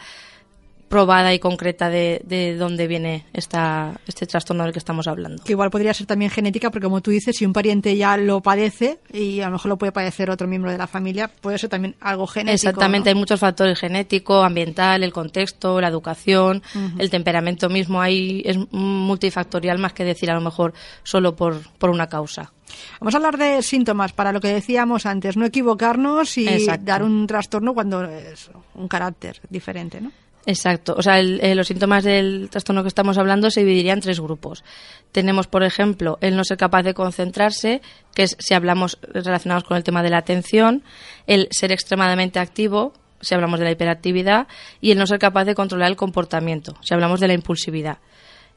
probada 0.89 1.33
y 1.33 1.39
concreta 1.39 1.89
de, 1.89 2.21
de 2.25 2.55
dónde 2.55 2.87
viene 2.87 3.25
esta, 3.33 3.99
este 4.05 4.25
trastorno 4.25 4.63
del 4.63 4.73
que 4.73 4.79
estamos 4.79 5.07
hablando. 5.07 5.43
Que 5.43 5.53
igual 5.53 5.71
podría 5.71 5.93
ser 5.93 6.07
también 6.07 6.29
genética, 6.29 6.69
porque 6.69 6.85
como 6.85 7.01
tú 7.01 7.11
dices, 7.11 7.35
si 7.35 7.45
un 7.45 7.53
pariente 7.53 7.95
ya 7.97 8.15
lo 8.17 8.41
padece 8.41 8.99
y 9.11 9.39
a 9.41 9.47
lo 9.47 9.53
mejor 9.53 9.69
lo 9.69 9.77
puede 9.77 9.91
padecer 9.91 10.29
otro 10.29 10.47
miembro 10.47 10.71
de 10.71 10.77
la 10.77 10.87
familia, 10.87 11.27
puede 11.27 11.57
ser 11.57 11.69
también 11.69 11.95
algo 11.99 12.27
genético. 12.27 12.55
Exactamente, 12.55 13.09
hay 13.09 13.15
muchos 13.15 13.39
factores 13.39 13.79
genético, 13.79 14.43
ambiental, 14.43 15.03
el 15.03 15.11
contexto, 15.11 15.81
la 15.81 15.87
educación, 15.87 16.61
el 16.97 17.09
temperamento 17.09 17.69
mismo, 17.69 18.01
ahí 18.01 18.41
es 18.45 18.57
multifactorial 18.71 19.79
más 19.79 19.93
que 19.93 20.03
decir 20.03 20.29
a 20.29 20.35
lo 20.35 20.41
mejor 20.41 20.73
solo 21.03 21.35
por, 21.35 21.61
por 21.77 21.89
una 21.89 22.07
causa. 22.07 22.51
Vamos 22.99 23.13
a 23.13 23.17
hablar 23.17 23.37
de 23.37 23.61
síntomas 23.61 24.13
para 24.13 24.31
lo 24.31 24.39
que 24.39 24.47
decíamos 24.47 25.05
antes, 25.05 25.37
no 25.37 25.45
equivocarnos 25.45 26.37
y 26.37 26.67
dar 26.81 27.03
un 27.03 27.27
trastorno 27.27 27.73
cuando 27.73 28.03
es 28.03 28.49
un 28.75 28.87
carácter 28.87 29.39
diferente, 29.49 30.01
¿no? 30.01 30.11
Exacto. 30.45 30.95
O 30.97 31.01
sea, 31.01 31.19
eh, 31.19 31.55
los 31.55 31.67
síntomas 31.67 32.03
del 32.03 32.49
trastorno 32.49 32.81
que 32.81 32.89
estamos 32.89 33.17
hablando 33.17 33.49
se 33.49 33.61
dividirían 33.61 33.99
en 33.99 34.01
tres 34.01 34.19
grupos. 34.19 34.63
Tenemos, 35.11 35.47
por 35.47 35.63
ejemplo, 35.63 36.17
el 36.21 36.35
no 36.35 36.43
ser 36.43 36.57
capaz 36.57 36.83
de 36.83 36.93
concentrarse, 36.93 37.81
que 38.13 38.23
es 38.23 38.35
si 38.39 38.53
hablamos 38.53 38.97
relacionados 39.01 39.63
con 39.63 39.77
el 39.77 39.83
tema 39.83 40.03
de 40.03 40.09
la 40.09 40.17
atención, 40.17 40.83
el 41.27 41.47
ser 41.51 41.71
extremadamente 41.71 42.39
activo, 42.39 42.93
si 43.21 43.33
hablamos 43.33 43.59
de 43.59 43.65
la 43.65 43.71
hiperactividad, 43.71 44.47
y 44.81 44.91
el 44.91 44.97
no 44.97 45.07
ser 45.07 45.19
capaz 45.19 45.45
de 45.45 45.55
controlar 45.55 45.89
el 45.89 45.95
comportamiento, 45.95 46.75
si 46.81 46.93
hablamos 46.93 47.21
de 47.21 47.27
la 47.27 47.33
impulsividad. 47.33 47.99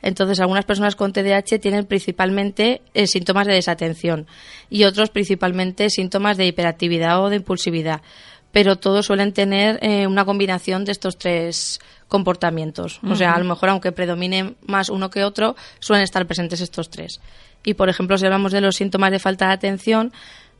Entonces, 0.02 0.40
algunas 0.40 0.64
personas 0.64 0.94
con 0.94 1.12
TDAH 1.12 1.58
tienen 1.60 1.86
principalmente 1.86 2.82
eh, 2.94 3.06
síntomas 3.06 3.46
de 3.46 3.54
desatención 3.54 4.26
y 4.68 4.84
otros 4.84 5.10
principalmente 5.10 5.88
síntomas 5.88 6.36
de 6.36 6.46
hiperactividad 6.46 7.22
o 7.22 7.30
de 7.30 7.36
impulsividad 7.36 8.02
pero 8.56 8.76
todos 8.76 9.04
suelen 9.04 9.34
tener 9.34 9.78
eh, 9.82 10.06
una 10.06 10.24
combinación 10.24 10.86
de 10.86 10.92
estos 10.92 11.18
tres 11.18 11.78
comportamientos. 12.08 13.00
O 13.06 13.14
sea, 13.14 13.34
a 13.34 13.38
lo 13.38 13.44
mejor 13.44 13.68
aunque 13.68 13.92
predomine 13.92 14.54
más 14.64 14.88
uno 14.88 15.10
que 15.10 15.24
otro, 15.24 15.56
suelen 15.78 16.04
estar 16.04 16.24
presentes 16.24 16.62
estos 16.62 16.88
tres. 16.88 17.20
Y, 17.64 17.74
por 17.74 17.90
ejemplo, 17.90 18.16
si 18.16 18.24
hablamos 18.24 18.52
de 18.52 18.62
los 18.62 18.76
síntomas 18.76 19.10
de 19.10 19.18
falta 19.18 19.48
de 19.48 19.52
atención, 19.52 20.10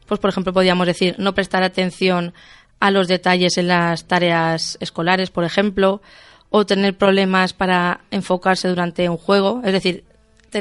pues, 0.05 0.21
por 0.21 0.29
ejemplo, 0.29 0.53
podríamos 0.53 0.87
decir 0.87 1.15
no 1.17 1.35
prestar 1.35 1.63
atención 1.63 2.35
a 2.81 2.91
los 2.91 3.09
detalles 3.09 3.57
en 3.57 3.69
las 3.69 4.05
tareas 4.05 4.77
escolares, 4.83 5.31
por 5.31 5.45
ejemplo, 5.45 6.03
o 6.51 6.67
tener 6.67 6.99
problemas 6.99 7.55
para 7.55 8.01
enfocarse 8.11 8.69
durante 8.69 9.09
un 9.09 9.17
juego, 9.17 9.63
es 9.65 9.73
decir, 9.73 10.05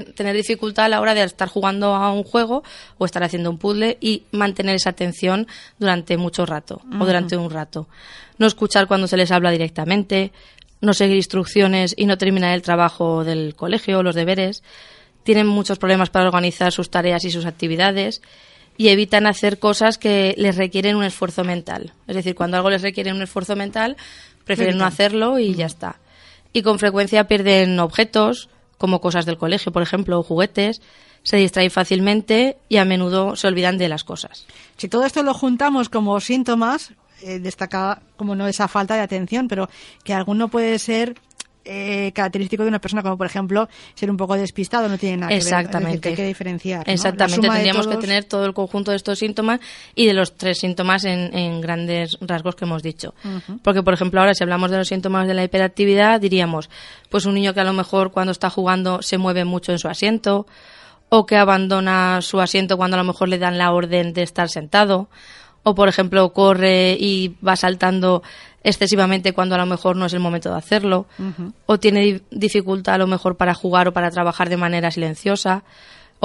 tener 0.01 0.35
dificultad 0.35 0.85
a 0.85 0.89
la 0.89 1.01
hora 1.01 1.13
de 1.13 1.23
estar 1.23 1.47
jugando 1.47 1.95
a 1.95 2.11
un 2.11 2.23
juego 2.23 2.63
o 2.97 3.05
estar 3.05 3.23
haciendo 3.23 3.49
un 3.49 3.57
puzzle 3.57 3.97
y 4.01 4.23
mantener 4.31 4.75
esa 4.75 4.91
atención 4.91 5.47
durante 5.79 6.17
mucho 6.17 6.45
rato 6.45 6.81
o 6.99 7.05
durante 7.05 7.37
un 7.37 7.49
rato. 7.49 7.87
No 8.37 8.47
escuchar 8.47 8.87
cuando 8.87 9.07
se 9.07 9.17
les 9.17 9.31
habla 9.31 9.51
directamente, 9.51 10.31
no 10.81 10.93
seguir 10.93 11.17
instrucciones 11.17 11.93
y 11.97 12.05
no 12.05 12.17
terminar 12.17 12.53
el 12.53 12.61
trabajo 12.61 13.23
del 13.23 13.55
colegio 13.55 13.99
o 13.99 14.03
los 14.03 14.15
deberes. 14.15 14.63
Tienen 15.23 15.47
muchos 15.47 15.79
problemas 15.79 16.09
para 16.09 16.25
organizar 16.25 16.71
sus 16.71 16.89
tareas 16.89 17.23
y 17.25 17.31
sus 17.31 17.45
actividades 17.45 18.21
y 18.77 18.89
evitan 18.89 19.25
hacer 19.25 19.59
cosas 19.59 19.97
que 19.97 20.35
les 20.37 20.57
requieren 20.57 20.95
un 20.95 21.03
esfuerzo 21.03 21.43
mental. 21.43 21.93
Es 22.07 22.15
decir, 22.15 22.35
cuando 22.35 22.57
algo 22.57 22.69
les 22.69 22.81
requiere 22.81 23.11
un 23.11 23.21
esfuerzo 23.21 23.55
mental, 23.55 23.95
prefieren 24.43 24.77
no 24.77 24.85
hacerlo 24.85 25.39
y 25.39 25.55
ya 25.55 25.65
está. 25.65 25.97
Y 26.53 26.61
con 26.61 26.79
frecuencia 26.79 27.27
pierden 27.27 27.79
objetos, 27.79 28.49
como 28.77 29.01
cosas 29.01 29.25
del 29.25 29.37
colegio, 29.37 29.71
por 29.71 29.81
ejemplo, 29.81 30.19
o 30.19 30.23
juguetes, 30.23 30.81
se 31.23 31.37
distraen 31.37 31.71
fácilmente 31.71 32.57
y 32.69 32.77
a 32.77 32.85
menudo 32.85 33.35
se 33.35 33.47
olvidan 33.47 33.77
de 33.77 33.89
las 33.89 34.03
cosas. 34.03 34.45
Si 34.77 34.87
todo 34.87 35.05
esto 35.05 35.23
lo 35.23 35.33
juntamos 35.33 35.89
como 35.89 36.19
síntomas, 36.19 36.93
eh, 37.21 37.39
destaca 37.39 38.01
como 38.17 38.35
no 38.35 38.47
esa 38.47 38.67
falta 38.67 38.95
de 38.95 39.01
atención, 39.01 39.47
pero 39.47 39.69
que 40.03 40.13
alguno 40.13 40.49
puede 40.49 40.77
ser 40.77 41.15
eh, 41.65 42.11
característico 42.13 42.63
de 42.63 42.69
una 42.69 42.79
persona, 42.79 43.01
como 43.01 43.17
por 43.17 43.27
ejemplo 43.27 43.67
ser 43.95 44.09
un 44.11 44.17
poco 44.17 44.35
despistado, 44.35 44.87
no 44.87 44.97
tiene 44.97 45.17
nada 45.17 45.29
que 45.29 45.37
Exactamente. 45.37 45.97
ver. 45.97 46.07
hay 46.09 46.15
que 46.15 46.25
diferenciar. 46.27 46.85
¿no? 46.87 46.93
Exactamente, 46.93 47.49
tendríamos 47.49 47.87
que 47.87 47.97
tener 47.97 48.23
todo 48.23 48.45
el 48.45 48.53
conjunto 48.53 48.91
de 48.91 48.97
estos 48.97 49.19
síntomas 49.19 49.59
y 49.95 50.05
de 50.05 50.13
los 50.13 50.35
tres 50.35 50.59
síntomas 50.59 51.03
en, 51.05 51.35
en 51.35 51.61
grandes 51.61 52.17
rasgos 52.21 52.55
que 52.55 52.65
hemos 52.65 52.83
dicho. 52.83 53.13
Porque, 53.63 53.83
por 53.83 53.93
ejemplo, 53.93 54.19
ahora 54.19 54.33
si 54.33 54.43
hablamos 54.43 54.71
de 54.71 54.77
los 54.77 54.87
síntomas 54.87 55.27
de 55.27 55.33
la 55.33 55.43
hiperactividad, 55.43 56.21
diríamos, 56.21 56.69
pues 57.09 57.25
un 57.25 57.33
niño 57.33 57.53
que 57.53 57.59
a 57.59 57.65
lo 57.65 57.73
mejor 57.73 58.11
cuando 58.11 58.31
está 58.31 58.49
jugando 58.49 59.01
se 59.01 59.17
mueve 59.17 59.45
mucho 59.45 59.71
en 59.71 59.79
su 59.79 59.87
asiento, 59.87 60.45
o 61.09 61.25
que 61.25 61.37
abandona 61.37 62.21
su 62.21 62.39
asiento 62.39 62.77
cuando 62.77 62.95
a 62.95 62.99
lo 62.99 63.03
mejor 63.03 63.29
le 63.29 63.37
dan 63.37 63.57
la 63.57 63.71
orden 63.71 64.13
de 64.13 64.23
estar 64.23 64.49
sentado, 64.49 65.07
o 65.67 65.73
por 65.75 65.89
ejemplo 65.89 66.31
corre 66.31 66.95
y 66.99 67.35
va 67.45 67.55
saltando 67.55 68.21
excesivamente 68.63 69.33
cuando 69.33 69.55
a 69.55 69.57
lo 69.57 69.65
mejor 69.65 69.95
no 69.95 70.05
es 70.05 70.13
el 70.13 70.19
momento 70.19 70.49
de 70.51 70.57
hacerlo, 70.57 71.05
o 71.65 71.77
tiene 71.79 71.99
di- 72.01 72.21
dificultad 72.31 72.95
a 72.95 72.97
lo 72.99 73.07
mejor 73.07 73.35
para 73.35 73.53
jugar 73.53 73.87
o 73.87 73.91
para 73.93 74.09
trabajar 74.11 74.47
de 74.49 74.57
manera 74.57 74.89
silenciosa, 74.91 75.63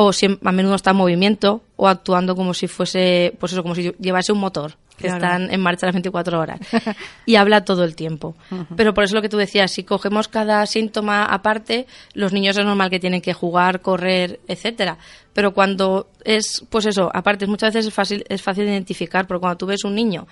o 0.03 0.11
a 0.45 0.53
menudo 0.53 0.75
está 0.75 0.91
en 0.93 0.97
movimiento 0.97 1.63
o 1.77 1.89
actuando 1.89 2.35
como 2.35 2.55
si 2.55 2.67
fuese, 2.69 3.35
pues 3.39 3.53
eso, 3.53 3.63
como 3.63 3.75
si 3.75 3.93
llevase 3.99 4.33
un 4.33 4.39
motor 4.39 4.77
que 4.97 5.07
Claro. 5.09 5.17
están 5.25 5.51
en 5.51 5.61
marcha 5.63 5.87
las 5.87 5.95
24 5.95 6.39
horas 6.39 6.61
y 7.27 7.37
habla 7.37 7.65
todo 7.65 7.85
el 7.85 7.97
tiempo. 7.97 8.35
Pero 8.77 8.93
por 8.93 9.05
eso 9.05 9.15
lo 9.15 9.23
que 9.23 9.29
tú 9.31 9.39
decías, 9.39 9.71
si 9.71 9.83
cogemos 9.85 10.29
cada 10.29 10.67
síntoma 10.67 11.25
aparte, 11.25 11.87
los 12.13 12.33
niños 12.35 12.57
es 12.59 12.65
normal 12.67 12.91
que 12.91 13.01
tienen 13.01 13.23
que 13.23 13.33
jugar, 13.33 13.81
correr, 13.81 14.41
etcétera. 14.47 14.99
Pero 15.33 15.55
cuando 15.55 16.09
es, 16.25 16.65
pues 16.69 16.85
eso, 16.87 17.11
aparte 17.15 17.47
muchas 17.47 17.73
veces 17.73 17.89
es 17.89 17.95
fácil, 17.95 18.25
es 18.29 18.43
fácil 18.43 18.65
de 18.67 18.73
identificar, 18.73 19.27
porque 19.27 19.41
cuando 19.41 19.57
tú 19.59 19.67
ves 19.67 19.85
un 19.85 19.95
niño 19.95 20.27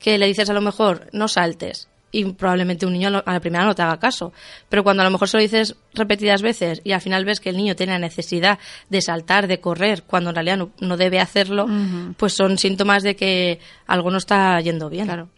que 0.00 0.18
le 0.18 0.26
dices 0.26 0.48
a 0.48 0.54
lo 0.54 0.62
mejor 0.62 1.08
no 1.12 1.28
saltes 1.28 1.88
y 2.12 2.24
probablemente 2.32 2.86
un 2.86 2.92
niño 2.92 3.22
a 3.24 3.32
la 3.32 3.40
primera 3.40 3.64
no 3.64 3.74
te 3.74 3.82
haga 3.82 3.98
caso. 3.98 4.32
Pero 4.68 4.82
cuando 4.82 5.02
a 5.02 5.04
lo 5.04 5.10
mejor 5.10 5.28
se 5.28 5.36
lo 5.36 5.42
dices 5.42 5.76
repetidas 5.94 6.42
veces 6.42 6.80
y 6.84 6.92
al 6.92 7.00
final 7.00 7.24
ves 7.24 7.40
que 7.40 7.50
el 7.50 7.56
niño 7.56 7.76
tiene 7.76 7.92
la 7.92 7.98
necesidad 7.98 8.58
de 8.88 9.00
saltar, 9.00 9.46
de 9.46 9.60
correr, 9.60 10.02
cuando 10.04 10.30
en 10.30 10.36
realidad 10.36 10.56
no, 10.56 10.70
no 10.80 10.96
debe 10.96 11.20
hacerlo, 11.20 11.66
pues 12.16 12.34
son 12.34 12.58
síntomas 12.58 13.02
de 13.02 13.16
que 13.16 13.60
algo 13.86 14.10
no 14.10 14.18
está 14.18 14.60
yendo 14.60 14.88
bien. 14.88 15.06
Claro. 15.06 15.28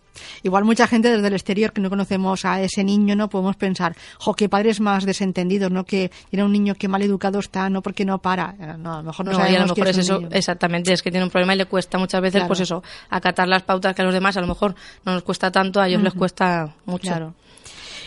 Igual 0.43 0.65
mucha 0.65 0.87
gente 0.87 1.11
desde 1.11 1.27
el 1.27 1.33
exterior 1.35 1.73
que 1.73 1.81
no 1.81 1.91
conocemos 1.91 2.45
a 2.45 2.61
ese 2.63 2.85
niño, 2.85 3.17
no 3.17 3.29
podemos 3.29 3.57
pensar, 3.57 3.97
jo, 4.19 4.35
qué 4.35 4.49
padres 4.49 4.81
más 4.81 5.05
desentendidos, 5.05 5.71
¿no? 5.71 5.85
Que 5.85 6.11
era 6.31 6.45
un 6.45 6.53
niño 6.53 6.75
que 6.75 6.89
mal 6.89 7.03
educado 7.03 7.39
está, 7.39 7.69
no 7.71 7.83
porque 7.83 8.05
no 8.05 8.19
para. 8.19 8.55
Eh, 8.61 8.75
No, 8.79 8.95
a 8.95 8.97
lo 8.99 9.03
mejor 9.05 9.27
no, 9.27 9.33
No, 9.33 9.39
y 9.39 9.41
a 9.41 9.45
sabemos 9.47 9.69
lo 9.69 9.75
que 9.75 9.81
mejor 9.83 9.91
es 9.91 9.99
eso, 9.99 10.19
niño. 10.19 10.29
exactamente, 10.33 10.93
es 10.93 11.03
que 11.03 11.11
tiene 11.11 11.25
un 11.25 11.31
problema 11.31 11.55
y 11.55 11.59
le 11.59 11.67
cuesta 11.67 11.99
muchas 11.99 12.21
veces, 12.21 12.41
Claro. 12.41 12.49
pues 12.49 12.61
eso, 12.61 12.83
acatar 13.11 13.49
las 13.49 13.63
pautas 13.63 13.95
que 13.95 14.03
a 14.03 14.05
los 14.05 14.15
demás 14.15 14.37
a 14.37 14.41
lo 14.41 14.47
mejor 14.47 14.75
no 15.05 15.13
nos 15.15 15.23
cuesta 15.23 15.51
tanto, 15.51 15.81
a 15.81 15.89
ellos 15.89 16.03
les 16.03 16.15
cuesta 16.15 16.75
mucho. 16.87 17.03
Claro. 17.09 17.35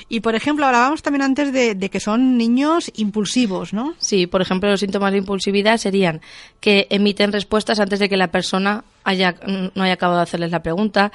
Y 0.07 0.19
por 0.19 0.35
ejemplo, 0.35 0.65
hablábamos 0.65 1.01
también 1.01 1.23
antes 1.23 1.51
de, 1.51 1.89
que 1.89 1.99
son 1.99 2.37
niños 2.37 2.91
impulsivos, 2.95 3.73
¿no? 3.73 3.95
Sí, 3.97 4.27
por 4.27 4.41
ejemplo, 4.41 4.69
los 4.69 4.79
síntomas 4.79 5.11
de 5.11 5.17
impulsividad 5.17 5.77
serían 5.77 6.21
que 6.59 6.85
emiten 6.91 7.31
respuestas 7.31 7.79
antes 7.79 7.99
de 7.99 8.07
que 8.07 8.17
la 8.17 8.29
persona 8.29 8.83
haya, 9.03 9.35
no 9.47 9.83
haya 9.83 9.93
acabado 9.93 10.19
de 10.19 10.23
hacerles 10.23 10.51
la 10.51 10.61
pregunta, 10.61 11.11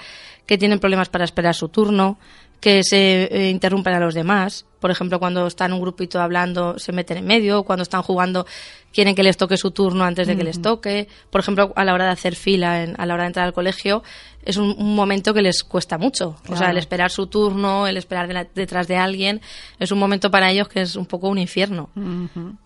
que 0.47 0.59
tienen 0.59 0.80
problemas 0.80 1.09
para 1.09 1.25
esperar 1.25 1.54
su 1.54 1.68
turno, 1.68 2.18
que 2.61 2.83
se 2.85 3.25
eh, 3.25 3.50
interrumpen 3.50 3.95
a 3.95 4.00
los 4.00 4.14
demás. 4.14 4.67
Por 4.81 4.90
ejemplo, 4.90 5.19
cuando 5.19 5.47
están 5.47 5.73
un 5.73 5.81
grupito 5.81 6.21
hablando, 6.21 6.79
se 6.79 6.93
meten 6.93 7.19
en 7.19 7.26
medio, 7.26 7.62
cuando 7.64 7.83
están 7.83 8.02
jugando, 8.02 8.47
quieren 8.93 9.14
que 9.14 9.23
les 9.23 9.37
toque 9.37 9.57
su 9.57 9.71
turno 9.71 10.05
antes 10.05 10.26
de 10.26 10.37
que 10.37 10.45
les 10.45 10.61
toque. 10.62 11.09
Por 11.31 11.40
ejemplo, 11.40 11.73
a 11.76 11.85
la 11.85 11.93
hora 11.95 12.05
de 12.07 12.11
hacer 12.12 12.35
fila, 12.35 12.83
en- 12.83 12.95
a 12.99 13.05
la 13.07 13.14
hora 13.14 13.25
de 13.25 13.29
entrar 13.29 13.47
al 13.47 13.52
colegio, 13.52 14.02
es 14.43 14.57
un, 14.57 14.75
un 14.79 14.95
momento 14.95 15.35
que 15.35 15.43
les 15.43 15.62
cuesta 15.64 15.99
mucho. 15.99 16.37
O 16.49 16.57
sea, 16.57 16.71
el 16.71 16.79
esperar 16.79 17.11
su 17.11 17.26
turno, 17.26 17.87
el 17.87 17.97
esperar 17.99 18.26
de 18.29 18.35
la- 18.35 18.47
detrás 18.55 18.88
de 18.88 18.97
alguien, 18.97 19.40
es 19.79 19.93
un 19.93 19.99
momento 19.99 20.31
para 20.31 20.50
ellos 20.50 20.69
que 20.69 20.81
es 20.83 20.97
un 20.97 21.07
poco 21.07 21.29
un 21.29 21.38
infierno. 21.38 21.90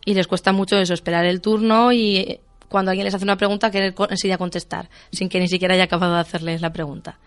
Y 0.04 0.14
les 0.14 0.26
cuesta 0.28 0.52
mucho 0.52 0.76
eso, 0.76 0.94
esperar 0.94 1.24
el 1.26 1.40
turno 1.40 1.90
y 1.92 2.16
eh, 2.16 2.40
cuando 2.68 2.90
alguien 2.92 3.04
les 3.04 3.14
hace 3.14 3.24
una 3.24 3.36
pregunta, 3.36 3.70
querer 3.72 3.94
enseguida 4.08 4.38
contestar, 4.38 4.88
sin 5.12 5.28
que 5.28 5.40
ni 5.40 5.48
siquiera 5.48 5.74
haya 5.74 5.84
acabado 5.84 6.14
de 6.14 6.20
hacerles 6.20 6.60
la 6.60 6.72
pregunta. 6.72 7.18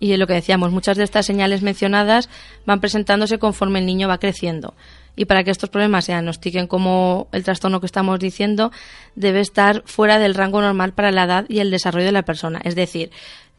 Y 0.00 0.12
es 0.12 0.18
lo 0.18 0.26
que 0.26 0.34
decíamos, 0.34 0.72
muchas 0.72 0.96
de 0.96 1.04
estas 1.04 1.26
señales 1.26 1.62
mencionadas 1.62 2.28
van 2.66 2.80
presentándose 2.80 3.38
conforme 3.38 3.78
el 3.78 3.86
niño 3.86 4.08
va 4.08 4.18
creciendo. 4.18 4.74
Y 5.16 5.26
para 5.26 5.44
que 5.44 5.50
estos 5.52 5.70
problemas 5.70 6.06
se 6.06 6.12
diagnostiquen 6.12 6.66
como 6.66 7.28
el 7.32 7.44
trastorno 7.44 7.78
que 7.80 7.86
estamos 7.86 8.18
diciendo, 8.18 8.72
debe 9.14 9.40
estar 9.40 9.82
fuera 9.86 10.18
del 10.18 10.34
rango 10.34 10.60
normal 10.60 10.92
para 10.92 11.12
la 11.12 11.24
edad 11.24 11.46
y 11.48 11.60
el 11.60 11.70
desarrollo 11.70 12.06
de 12.06 12.12
la 12.12 12.24
persona. 12.24 12.60
Es 12.64 12.74
decir, 12.74 13.10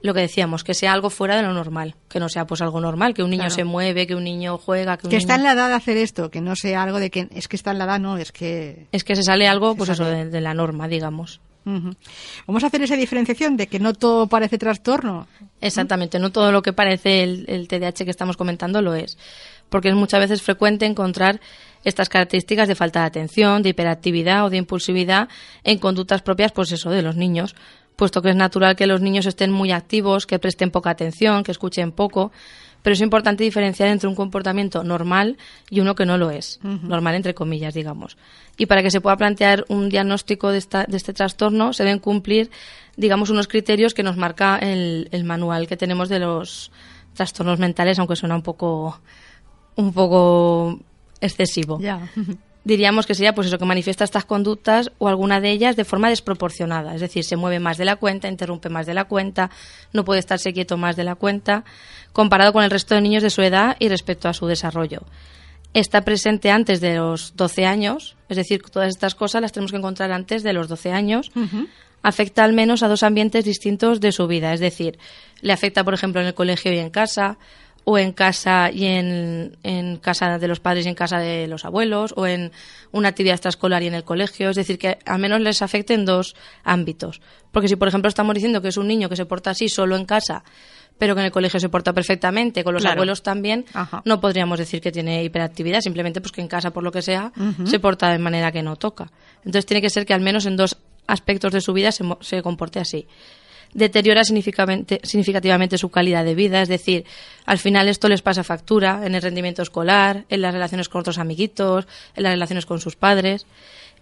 lo 0.01 0.13
que 0.13 0.19
decíamos, 0.19 0.63
que 0.63 0.73
sea 0.73 0.91
algo 0.91 1.09
fuera 1.09 1.37
de 1.37 1.43
lo 1.43 1.53
normal, 1.53 1.95
que 2.09 2.19
no 2.19 2.27
sea 2.29 2.45
pues 2.45 2.61
algo 2.61 2.81
normal, 2.81 3.13
que 3.13 3.23
un 3.23 3.29
niño 3.29 3.43
Claro. 3.43 3.55
se 3.55 3.63
mueve, 3.63 4.05
que 4.05 4.15
un 4.15 4.25
niño 4.25 4.57
juega, 4.57 4.97
que 4.97 5.07
un 5.07 5.11
Que 5.11 5.17
está 5.17 5.35
en 5.35 5.43
la 5.43 5.53
edad 5.53 5.69
de 5.69 5.75
hacer 5.75 5.97
esto, 5.97 6.29
que 6.29 6.41
no 6.41 6.55
sea 6.55 6.83
algo 6.83 6.99
de 6.99 7.09
que 7.09 7.27
es 7.33 7.47
que 7.47 7.55
está 7.55 7.71
en 7.71 7.79
la 7.79 7.85
edad, 7.85 7.99
no, 7.99 8.17
es 8.17 8.31
que... 8.31 8.87
Es 8.91 9.03
que 9.03 9.15
se 9.15 9.23
sale 9.23 9.47
algo, 9.47 9.75
pues 9.75 9.89
eso, 9.89 10.03
de 10.03 10.41
la 10.41 10.53
norma, 10.53 10.87
digamos. 10.87 11.39
Vamos 11.65 12.63
a 12.63 12.67
hacer 12.67 12.83
esa 12.83 12.95
diferenciación 12.95 13.57
de 13.57 13.67
que 13.67 13.79
no 13.79 13.93
todo 13.93 14.27
parece 14.27 14.57
trastorno. 14.57 15.27
Exactamente, 15.61 16.19
no 16.19 16.31
todo 16.31 16.51
lo 16.51 16.61
que 16.61 16.73
parece 16.73 17.23
el, 17.23 17.45
el 17.47 17.67
TDAH 17.67 18.05
que 18.05 18.11
estamos 18.11 18.37
comentando 18.37 18.81
lo 18.81 18.93
es, 18.93 19.17
porque 19.69 19.89
es 19.89 19.95
muchas 19.95 20.19
veces 20.19 20.43
frecuente 20.43 20.85
encontrar 20.85 21.41
estas 21.83 22.09
características 22.09 22.67
de 22.67 22.75
falta 22.75 23.01
de 23.01 23.07
atención, 23.07 23.63
de 23.63 23.69
hiperactividad 23.69 24.45
o 24.45 24.49
de 24.49 24.57
impulsividad 24.57 25.29
en 25.63 25.79
conductas 25.79 26.21
propias, 26.21 26.51
pues 26.51 26.71
eso, 26.71 26.89
de 26.91 27.01
los 27.01 27.15
niños, 27.15 27.55
puesto 27.95 28.21
que 28.21 28.29
es 28.29 28.35
natural 28.35 28.75
que 28.75 28.87
los 28.87 29.01
niños 29.01 29.25
estén 29.25 29.51
muy 29.51 29.71
activos, 29.71 30.27
que 30.27 30.39
presten 30.39 30.71
poca 30.71 30.89
atención, 30.91 31.43
que 31.43 31.51
escuchen 31.51 31.91
poco, 31.91 32.31
pero 32.85 32.93
es 32.93 33.01
importante 33.01 33.43
diferenciar 33.43 33.89
entre 33.89 34.07
un 34.07 34.13
comportamiento 34.13 34.83
normal 34.83 35.37
y 35.71 35.79
uno 35.79 35.95
que 35.95 36.05
no 36.05 36.19
lo 36.19 36.29
es, 36.29 36.59
normal 36.61 37.15
entre 37.15 37.33
comillas, 37.33 37.73
digamos. 37.73 38.15
Y 38.59 38.67
para 38.67 38.83
que 38.83 38.91
se 38.91 39.01
pueda 39.01 39.17
plantear 39.17 39.65
un 39.69 39.89
diagnóstico 39.89 40.51
de, 40.51 40.59
esta- 40.59 40.85
de 40.85 40.95
este 40.95 41.11
trastorno, 41.11 41.73
se 41.73 41.83
deben 41.83 41.97
cumplir, 41.97 42.51
digamos, 42.95 43.31
unos 43.31 43.47
criterios 43.47 43.95
que 43.95 44.03
nos 44.03 44.17
marca 44.17 44.59
el, 44.59 45.09
el 45.11 45.23
manual 45.23 45.65
que 45.67 45.77
tenemos 45.77 46.09
de 46.09 46.19
los 46.19 46.71
trastornos 47.15 47.57
mentales, 47.57 47.97
aunque 47.97 48.15
suena 48.15 48.35
un 48.35 48.43
poco, 48.43 49.01
un 49.77 49.91
poco 49.91 50.79
excesivo 51.21 51.79
Ya. 51.81 52.07
Diríamos 52.65 53.05
que 53.05 53.15
sería 53.15 53.33
pues 53.33 53.47
eso 53.47 53.57
que 53.57 53.65
manifiesta 53.65 54.03
estas 54.03 54.25
conductas 54.25 54.91
o 54.97 55.07
alguna 55.07 55.39
de 55.39 55.51
ellas 55.51 55.77
de 55.77 55.85
forma 55.85 56.09
desproporcionada, 56.09 56.95
es 56.95 56.99
decir, 56.99 57.23
se 57.23 57.37
mueve 57.37 57.59
más 57.59 57.77
de 57.77 57.85
la 57.85 57.95
cuenta, 57.95 58.27
interrumpe 58.27 58.69
más 58.69 58.85
de 58.85 58.93
la 58.93 59.05
cuenta, 59.05 59.51
no 59.93 60.03
puede 60.03 60.19
estarse 60.19 60.51
quieto 60.51 60.75
más 60.75 60.97
de 60.97 61.05
la 61.05 61.15
cuenta, 61.15 61.63
comparado 62.11 62.51
con 62.51 62.63
el 62.63 62.71
resto 62.71 62.95
de 62.95 63.01
niños 63.01 63.23
de 63.23 63.29
su 63.29 63.41
edad 63.43 63.77
y 63.79 63.87
respecto 63.87 64.27
a 64.27 64.33
su 64.33 64.47
desarrollo. 64.47 65.03
Está 65.73 66.01
presente 66.01 66.51
antes 66.51 66.81
de 66.81 66.95
los 66.95 67.35
12 67.35 67.65
años, 67.65 68.15
es 68.29 68.37
decir, 68.37 68.61
todas 68.63 68.89
estas 68.89 69.13
cosas 69.13 69.41
las 69.41 69.51
tenemos 69.51 69.71
que 69.71 69.77
encontrar 69.77 70.11
antes 70.11 70.41
de 70.41 70.53
los 70.53 70.67
12 70.67 70.91
años. 70.91 71.31
Afecta 72.01 72.43
al 72.43 72.53
menos 72.53 72.81
a 72.81 72.87
dos 72.87 73.03
ambientes 73.03 73.45
distintos 73.45 73.99
de 73.99 74.11
su 74.11 74.25
vida, 74.27 74.53
es 74.53 74.59
decir, 74.59 74.97
le 75.41 75.53
afecta, 75.53 75.83
por 75.83 75.93
ejemplo, 75.93 76.21
en 76.21 76.27
el 76.27 76.33
colegio 76.33 76.71
y 76.71 76.77
en 76.77 76.89
casa, 76.89 77.37
o 77.87 77.97
en 77.99 78.11
casa 78.13 78.71
y 78.73 78.85
en, 78.85 79.57
en 79.63 79.97
casa 79.97 80.39
de 80.39 80.47
los 80.47 80.59
padres 80.59 80.85
y 80.85 80.89
en 80.89 80.95
casa 80.95 81.19
de 81.19 81.47
los 81.47 81.65
abuelos, 81.65 82.13
o 82.17 82.25
en 82.25 82.51
una 82.91 83.09
actividad 83.09 83.35
extraescolar 83.35 83.83
y 83.83 83.87
en 83.87 83.93
el 83.93 84.03
colegio. 84.03 84.49
Es 84.49 84.55
decir, 84.55 84.79
que 84.79 84.97
al 85.05 85.19
menos 85.19 85.39
les 85.39 85.61
afecte 85.61 85.93
en 85.93 86.03
dos 86.05 86.35
ámbitos. 86.63 87.21
Porque 87.51 87.67
si, 87.67 87.75
por 87.75 87.87
ejemplo, 87.87 88.09
estamos 88.09 88.33
diciendo 88.33 88.61
que 88.61 88.69
es 88.69 88.77
un 88.77 88.87
niño 88.87 89.07
que 89.07 89.15
se 89.15 89.25
porta 89.27 89.51
así 89.51 89.69
solo 89.69 89.95
en 89.95 90.05
casa, 90.05 90.43
pero 90.97 91.13
que 91.13 91.21
en 91.21 91.25
el 91.27 91.31
colegio 91.31 91.59
se 91.59 91.69
porta 91.69 91.93
perfectamente, 91.93 92.63
con 92.63 92.73
los 92.73 92.81
Claro. 92.81 92.93
abuelos 92.95 93.21
también, 93.21 93.65
Ajá. 93.73 94.01
no 94.03 94.19
podríamos 94.19 94.57
decir 94.57 94.81
que 94.81 94.91
tiene 94.91 95.23
hiperactividad, 95.23 95.81
simplemente 95.81 96.21
pues 96.21 96.31
que 96.31 96.41
en 96.41 96.47
casa, 96.47 96.71
por 96.71 96.83
lo 96.83 96.91
que 96.91 97.01
sea, 97.03 97.33
se 97.65 97.79
porta 97.79 98.09
de 98.09 98.17
manera 98.17 98.51
que 98.51 98.63
no 98.63 98.77
toca. 98.77 99.11
Entonces 99.39 99.65
tiene 99.67 99.81
que 99.81 99.89
ser 99.91 100.05
que 100.05 100.13
al 100.13 100.21
menos 100.21 100.45
en 100.47 100.55
dos 100.57 100.77
aspectos 101.05 101.51
de 101.51 101.61
su 101.61 101.71
vida 101.73 101.91
se, 101.91 102.03
se 102.21 102.41
comporte 102.41 102.79
así 102.79 103.07
deteriora 103.75 104.23
significativamente, 104.23 105.77
su 105.77 105.89
calidad 105.89 106.23
de 106.23 106.33
vida, 106.33 106.61
es 106.61 106.69
decir, 106.69 107.03
al 107.45 107.59
final 107.59 107.89
esto 107.89 108.07
les 108.07 108.21
pasa 108.21 108.43
factura 108.43 109.01
en 109.05 109.15
el 109.15 109.21
rendimiento 109.21 109.61
escolar, 109.61 110.23
en 110.29 110.41
las 110.41 110.53
relaciones 110.53 110.87
con 110.87 111.01
otros 111.01 111.19
amiguitos, 111.19 111.85
en 112.15 112.23
las 112.23 112.31
relaciones 112.31 112.65
con 112.65 112.79
sus 112.79 112.95
padres, 112.95 113.45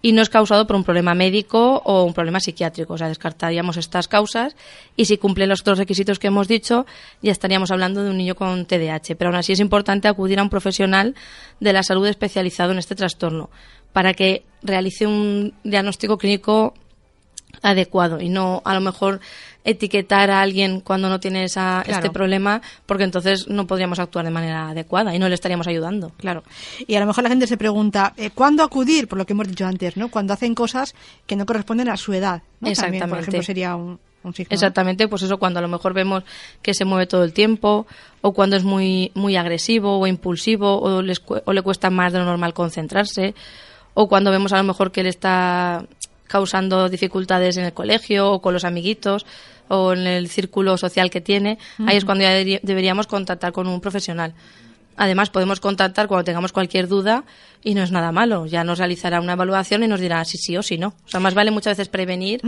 y 0.04 0.12
no 0.12 0.22
es 0.22 0.30
causado 0.30 0.68
por 0.68 0.76
un 0.76 0.84
problema 0.84 1.16
médico 1.16 1.82
o 1.86 2.04
un 2.04 2.14
problema 2.14 2.40
psiquiátrico, 2.40 2.94
o 2.94 2.98
sea, 2.98 3.08
descartaríamos 3.08 3.78
estas 3.78 4.08
causas 4.08 4.56
y 4.96 5.06
si 5.06 5.18
cumplen 5.18 5.50
los 5.50 5.62
otros 5.62 5.80
requisitos 5.80 6.20
que 6.20 6.28
hemos 6.28 6.48
dicho, 6.48 6.86
ya 7.24 7.32
estaríamos 7.32 7.72
hablando 7.72 8.04
de 8.04 8.12
un 8.12 8.18
niño 8.18 8.36
con 8.36 8.66
TDAH, 8.66 9.16
pero 9.18 9.30
aún 9.30 9.38
así 9.38 9.54
es 9.54 9.60
importante 9.60 10.08
acudir 10.08 10.40
a 10.40 10.44
un 10.44 10.50
profesional 10.50 11.16
de 11.60 11.74
la 11.74 11.82
salud 11.82 12.06
especializado 12.06 12.74
en 12.74 12.78
este 12.78 12.96
trastorno 12.96 13.50
para 13.92 14.14
que 14.14 14.44
realice 14.62 15.08
un 15.08 15.54
diagnóstico 15.64 16.18
clínico 16.18 16.74
adecuado 17.62 18.20
y 18.20 18.30
no 18.30 18.62
a 18.66 18.74
lo 18.74 18.82
mejor 18.82 19.20
etiquetar 19.66 20.30
a 20.30 20.42
alguien 20.42 20.82
cuando 20.82 21.10
no 21.10 21.20
tiene 21.20 21.44
esa, 21.46 21.82
Claro. 21.86 22.00
este 22.00 22.12
problema 22.12 22.62
porque 22.86 23.04
entonces 23.04 23.48
no 23.48 23.66
podríamos 23.68 24.00
actuar 24.00 24.26
de 24.26 24.32
manera 24.32 24.70
adecuada 24.70 25.16
y 25.16 25.20
no 25.20 25.30
le 25.30 25.36
estaríamos 25.36 25.68
ayudando. 25.68 26.12
Claro. 26.18 26.44
Y 26.86 26.96
a 26.96 27.00
lo 27.00 27.06
mejor 27.06 27.24
la 27.24 27.30
gente 27.30 27.48
se 27.48 27.58
pregunta, 27.58 28.14
eh, 28.18 28.30
¿cuándo 28.34 28.64
acudir? 28.64 29.08
Por 29.08 29.18
lo 29.18 29.26
que 29.26 29.34
hemos 29.34 29.48
dicho 29.48 29.66
antes, 29.66 29.96
¿no? 29.98 30.10
Cuando 30.10 30.34
hacen 30.34 30.54
cosas 30.56 30.96
que 31.26 31.36
no 31.36 31.46
corresponden 31.46 31.90
a 31.90 31.98
su 31.98 32.14
edad. 32.14 32.42
¿no? 32.60 32.72
También, 32.72 32.74
por 33.10 33.20
Exactamente. 33.20 33.20
ejemplo, 33.22 33.44
sería 33.44 33.76
un... 33.76 34.00
un 34.24 34.34
signo. 34.34 34.48
Exactamente, 34.54 35.08
pues 35.08 35.22
eso 35.24 35.38
cuando 35.38 35.60
a 35.60 35.62
lo 35.62 35.68
mejor 35.68 35.94
vemos 35.94 36.24
que 36.62 36.74
se 36.74 36.86
mueve 36.86 37.08
todo 37.08 37.24
el 37.24 37.34
tiempo 37.34 37.88
o 38.22 38.32
cuando 38.34 38.56
es 38.56 38.64
muy 38.64 39.12
muy 39.16 39.36
agresivo 39.36 40.00
o 40.00 40.08
impulsivo 40.08 40.80
o, 40.82 41.02
les 41.02 41.20
cu- 41.20 41.42
o 41.46 41.52
le 41.54 41.62
cuesta 41.62 41.90
más 41.90 42.14
de 42.14 42.20
lo 42.20 42.26
normal 42.26 42.54
concentrarse 42.54 43.34
o 43.94 44.08
cuando 44.08 44.32
vemos 44.32 44.54
a 44.54 44.58
lo 44.58 44.64
mejor 44.64 44.92
que 44.94 45.04
le 45.04 45.10
está 45.10 45.84
causando 46.34 46.90
dificultades 46.90 47.58
en 47.58 47.66
el 47.66 47.74
colegio 47.74 48.32
o 48.32 48.42
con 48.42 48.56
los 48.56 48.66
amiguitos 48.66 49.24
o 49.68 49.94
en 49.94 50.08
el 50.08 50.30
círculo 50.30 50.78
social 50.78 51.12
que 51.12 51.22
tiene, 51.22 51.60
ahí 51.86 51.96
es 51.96 52.06
cuando 52.06 52.24
ya 52.24 52.32
deberíamos 52.64 53.06
contactar 53.06 53.52
con 53.54 53.68
un 53.68 53.80
profesional. 53.80 54.34
Además, 54.98 55.30
podemos 55.30 55.60
contactar 55.60 56.08
cuando 56.08 56.24
tengamos 56.24 56.52
cualquier 56.52 56.88
duda 56.88 57.24
y 57.64 57.76
no 57.76 57.84
es 57.84 57.92
nada 57.92 58.12
malo. 58.12 58.48
Ya 58.48 58.64
nos 58.64 58.80
realizará 58.80 59.22
una 59.22 59.34
evaluación 59.34 59.84
y 59.84 59.88
nos 59.88 60.00
dirá 60.00 60.26
si 60.26 60.40
sí 60.40 60.58
o 60.58 60.64
si 60.64 60.80
no. 60.80 60.96
O 61.06 61.08
sea, 61.08 61.20
más 61.20 61.36
vale 61.36 61.52
muchas 61.52 61.78
veces 61.78 61.88
prevenir 61.88 62.42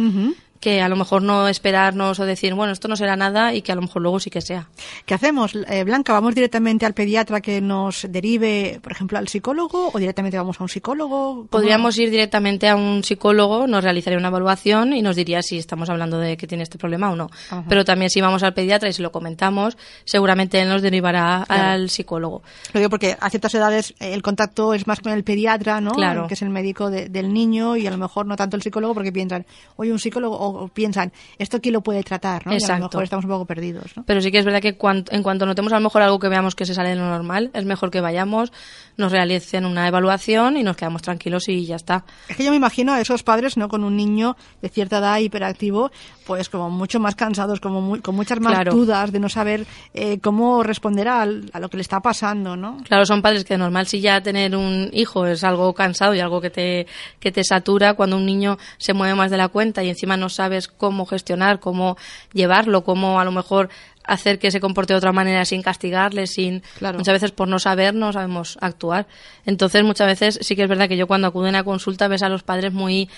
que 0.66 0.82
a 0.82 0.90
lo 0.90 0.96
mejor 0.96 1.22
no 1.22 1.48
esperarnos 1.48 2.20
o 2.20 2.26
decir, 2.26 2.56
bueno, 2.56 2.74
esto 2.74 2.88
no 2.88 2.96
será 2.96 3.16
nada 3.16 3.54
y 3.54 3.62
que 3.62 3.72
a 3.72 3.76
lo 3.76 3.84
mejor 3.84 4.02
luego 4.02 4.20
sí 4.20 4.32
que 4.32 4.42
sea. 4.42 4.68
¿Qué 5.06 5.14
hacemos, 5.14 5.54
Eh, 5.70 5.84
Blanca? 5.84 6.12
¿Vamos 6.14 6.34
directamente 6.34 6.88
al 6.88 6.96
pediatra 6.96 7.40
que 7.40 7.62
nos 7.62 8.08
derive, 8.10 8.80
por 8.82 8.92
ejemplo, 8.92 9.20
al 9.20 9.28
psicólogo 9.28 9.92
o 9.94 10.00
directamente 10.00 10.38
vamos 10.38 10.60
a 10.60 10.64
un 10.64 10.70
psicólogo? 10.70 11.34
¿Cómo- 11.36 11.48
Podríamos 11.50 11.96
ir 12.00 12.10
directamente 12.10 12.68
a 12.68 12.76
un 12.76 13.04
psicólogo, 13.04 13.68
nos 13.68 13.84
realizaría 13.84 14.18
una 14.18 14.30
evaluación 14.30 14.94
y 14.94 15.04
nos 15.04 15.16
diría 15.16 15.44
si 15.44 15.60
estamos 15.60 15.88
hablando 15.92 16.18
de 16.18 16.36
que 16.36 16.48
tiene 16.48 16.64
este 16.64 16.80
problema 16.80 17.12
o 17.12 17.16
no. 17.16 17.30
Ajá. 17.52 17.64
Pero 17.70 17.86
también 17.86 18.10
si 18.10 18.20
vamos 18.20 18.42
al 18.42 18.56
pediatra 18.56 18.90
y 18.90 18.94
se 18.94 19.04
lo 19.04 19.12
comentamos, 19.12 19.78
seguramente 20.04 20.60
él 20.60 20.68
nos 20.70 20.82
derivará 20.82 21.44
Claro. 21.46 21.64
al 21.64 21.90
psicólogo. 21.92 22.42
Lo 22.74 22.80
digo 22.80 22.90
porque 22.90 23.16
a 23.20 23.30
ciertas 23.30 23.54
edades 23.54 23.94
eh, 24.00 24.16
el 24.16 24.24
contacto 24.24 24.74
es 24.74 24.88
más 24.88 25.00
con 25.00 25.12
el 25.12 25.24
pediatra, 25.24 25.80
¿no? 25.80 25.92
Claro. 25.92 26.26
Que 26.28 26.34
es 26.34 26.42
el 26.42 26.50
médico 26.50 26.90
de- 26.90 27.08
del 27.10 27.32
niño 27.32 27.76
y 27.78 27.86
a 27.86 27.92
lo 27.92 27.98
mejor 27.98 28.26
no 28.26 28.36
tanto 28.36 28.56
el 28.58 28.64
psicólogo 28.64 28.96
porque 28.96 29.12
piensan, 29.12 29.46
oye, 29.76 29.92
un 29.92 30.00
psicólogo, 30.00 30.36
o, 30.38 30.55
o 30.56 30.68
piensan, 30.68 31.12
¿esto 31.38 31.60
quién 31.62 31.74
lo 31.74 31.82
puede 31.82 32.04
tratar? 32.04 32.46
¿no? 32.46 32.52
Y 32.52 32.56
a 32.56 32.60
lo 32.60 32.64
Exacto. 32.64 32.86
mejor 32.88 33.04
estamos 33.04 33.26
un 33.26 33.32
poco 33.32 33.46
perdidos, 33.46 33.96
¿no? 33.96 34.04
Pero 34.06 34.22
sí 34.22 34.32
que 34.32 34.40
es 34.40 34.46
verdad 34.46 34.62
que 34.62 34.78
cuan- 34.78 35.06
en 35.12 35.24
cuanto 35.24 35.46
notemos 35.46 35.72
a 35.74 35.76
lo 35.76 35.82
mejor 35.82 36.02
algo 36.02 36.20
que 36.20 36.30
veamos 36.30 36.56
que 36.56 36.66
se 36.66 36.74
sale 36.74 36.90
de 36.90 36.96
lo 36.96 37.06
normal, 37.06 37.52
es 37.54 37.66
mejor 37.66 37.92
que 37.92 38.02
vayamos, 38.02 38.52
nos 38.98 39.12
realicen 39.12 39.66
una 39.66 39.88
evaluación 39.88 40.58
y 40.58 40.64
nos 40.64 40.78
quedamos 40.78 41.02
tranquilos 41.02 41.48
y 41.50 41.66
ya 41.66 41.76
está. 41.76 42.06
Es 42.30 42.38
que 42.38 42.44
yo 42.44 42.52
me 42.52 42.58
imagino 42.58 42.94
a 42.94 43.02
esos 43.02 43.24
padres, 43.24 43.58
¿no? 43.58 43.68
Con 43.70 43.84
un 43.84 43.96
niño 43.96 44.38
de 44.62 44.70
cierta 44.70 45.00
edad 45.00 45.18
hiperactivo, 45.20 45.92
pues 46.26 46.50
como 46.50 46.70
mucho 46.70 47.00
más 47.00 47.16
cansados, 47.16 47.60
como 47.60 47.82
muy- 47.82 48.00
con 48.02 48.16
muchas 48.16 48.40
más 48.40 48.54
Claro. 48.54 48.72
dudas 48.74 49.12
de 49.12 49.20
no 49.20 49.30
saber 49.30 49.66
eh, 49.94 50.20
cómo 50.20 50.64
responder 50.64 51.08
al- 51.08 51.50
a, 51.54 51.60
lo 51.60 51.70
que 51.70 51.78
le 51.78 51.82
está 51.82 52.00
pasando, 52.02 52.56
¿no? 52.56 52.78
Claro, 52.84 53.06
son 53.06 53.22
padres 53.22 53.44
que 53.44 53.54
de 53.54 53.58
normal 53.60 53.88
si 53.88 54.00
ya 54.02 54.22
tener 54.22 54.56
un 54.56 54.90
hijo 54.94 55.26
es 55.26 55.44
algo 55.44 55.74
cansado 55.74 56.14
y 56.16 56.20
algo 56.20 56.42
que 56.42 56.50
te, 56.50 56.88
que 57.20 57.32
te 57.32 57.44
satura 57.44 57.94
cuando 57.96 58.18
un 58.18 58.26
niño 58.26 58.58
se 58.78 58.94
mueve 58.94 59.16
más 59.16 59.32
de 59.32 59.38
la 59.38 59.48
cuenta 59.50 59.84
y 59.84 59.90
encima 59.90 60.18
no 60.18 60.30
sabes 60.46 60.68
cómo 60.68 61.06
gestionar, 61.06 61.60
cómo 61.60 61.98
llevarlo, 62.34 62.84
cómo 62.84 63.20
a 63.20 63.26
lo 63.26 63.32
mejor 63.32 63.70
hacer 64.04 64.38
que 64.38 64.52
se 64.52 64.60
comporte 64.60 64.94
de 64.94 64.98
otra 64.98 65.12
manera 65.12 65.44
sin 65.46 65.64
castigarle, 65.64 66.28
sin 66.28 66.62
Claro. 66.78 67.00
muchas 67.00 67.14
veces 67.14 67.32
por 67.32 67.48
no 67.48 67.58
saber 67.58 67.96
no 67.96 68.14
sabemos 68.14 68.58
actuar. 68.62 69.08
Entonces 69.46 69.84
muchas 69.84 70.08
veces 70.08 70.40
sí 70.42 70.56
que 70.56 70.64
es 70.64 70.70
verdad 70.70 70.88
que 70.88 70.98
yo 70.98 71.08
cuando 71.08 71.28
acuden 71.28 71.56
a 71.56 71.64
consulta 71.64 72.08
ves 72.08 72.22
a 72.24 72.30
los 72.30 72.44
padres 72.44 72.72
muy 72.74 73.10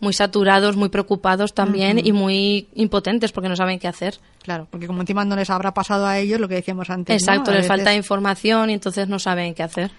muy 0.00 0.12
saturados, 0.12 0.76
muy 0.76 0.88
preocupados 0.88 1.54
también 1.54 2.04
y 2.04 2.12
muy 2.12 2.66
impotentes 2.74 3.32
porque 3.32 3.48
no 3.48 3.56
saben 3.56 3.78
qué 3.78 3.88
hacer. 3.88 4.18
Claro, 4.42 4.66
porque 4.70 4.86
como 4.86 5.00
encima 5.00 5.24
no 5.24 5.36
les 5.36 5.48
habrá 5.50 5.72
pasado 5.72 6.04
a 6.06 6.18
ellos 6.18 6.40
lo 6.40 6.48
que 6.48 6.56
decíamos 6.56 6.90
antes. 6.90 7.22
Exacto, 7.22 7.52
les 7.52 7.66
falta 7.66 7.94
información 7.94 8.70
y 8.70 8.74
entonces 8.74 9.08
no 9.08 9.18
saben 9.18 9.54
qué 9.54 9.62
hacer. 9.62 9.92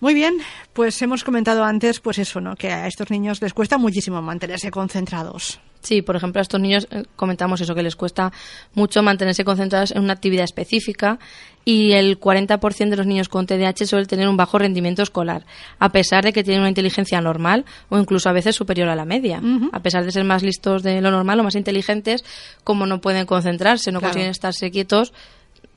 Muy 0.00 0.14
bien, 0.14 0.38
pues 0.72 1.00
hemos 1.02 1.24
comentado 1.24 1.62
antes, 1.62 2.00
pues 2.00 2.18
eso, 2.18 2.40
¿no? 2.40 2.56
Que 2.56 2.70
a 2.72 2.86
estos 2.86 3.10
niños 3.10 3.42
les 3.42 3.52
cuesta 3.52 3.76
muchísimo 3.76 4.22
mantenerse 4.22 4.70
concentrados. 4.70 5.60
Sí, 5.82 6.00
por 6.02 6.16
ejemplo, 6.16 6.40
a 6.40 6.42
estos 6.42 6.60
niños 6.60 6.86
eh, 6.90 7.04
comentamos 7.16 7.60
eso, 7.60 7.74
que 7.74 7.82
les 7.82 7.96
cuesta 7.96 8.32
mucho 8.74 9.02
mantenerse 9.02 9.44
concentrados 9.44 9.90
en 9.92 10.02
una 10.02 10.12
actividad 10.14 10.44
específica 10.44 11.18
y 11.64 11.92
el 11.92 12.18
40% 12.18 12.88
de 12.90 12.96
los 12.96 13.06
niños 13.06 13.28
con 13.28 13.46
TDAH 13.46 13.86
suele 13.86 14.06
tener 14.06 14.28
un 14.28 14.36
bajo 14.36 14.58
rendimiento 14.58 15.02
escolar, 15.02 15.44
a 15.78 15.90
pesar 15.90 16.24
de 16.24 16.32
que 16.32 16.44
tienen 16.44 16.60
una 16.60 16.68
inteligencia 16.70 17.20
normal 17.20 17.64
o 17.90 17.98
incluso 17.98 18.28
a 18.28 18.32
veces 18.32 18.56
superior 18.56 18.88
a 18.88 18.96
la 18.96 19.04
media. 19.06 19.40
A 19.72 19.80
pesar 19.80 20.04
de 20.04 20.12
ser 20.12 20.24
más 20.24 20.42
listos 20.42 20.82
de 20.82 21.00
lo 21.00 21.10
normal 21.10 21.40
o 21.40 21.44
más 21.44 21.54
inteligentes, 21.56 22.24
como 22.64 22.86
no 22.86 23.00
pueden 23.00 23.24
concentrarse, 23.26 23.90
no 23.92 24.00
Claro. 24.00 24.12
consiguen 24.12 24.30
estarse 24.30 24.70
quietos, 24.70 25.12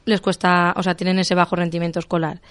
les 0.05 0.19
cuesta, 0.19 0.73
o 0.75 0.83
sea, 0.83 0.95
tienen 0.95 1.17
ese 1.19 1.33
bajo 1.33 1.55
rendimiento 1.55 1.99
escolar. 1.99 2.41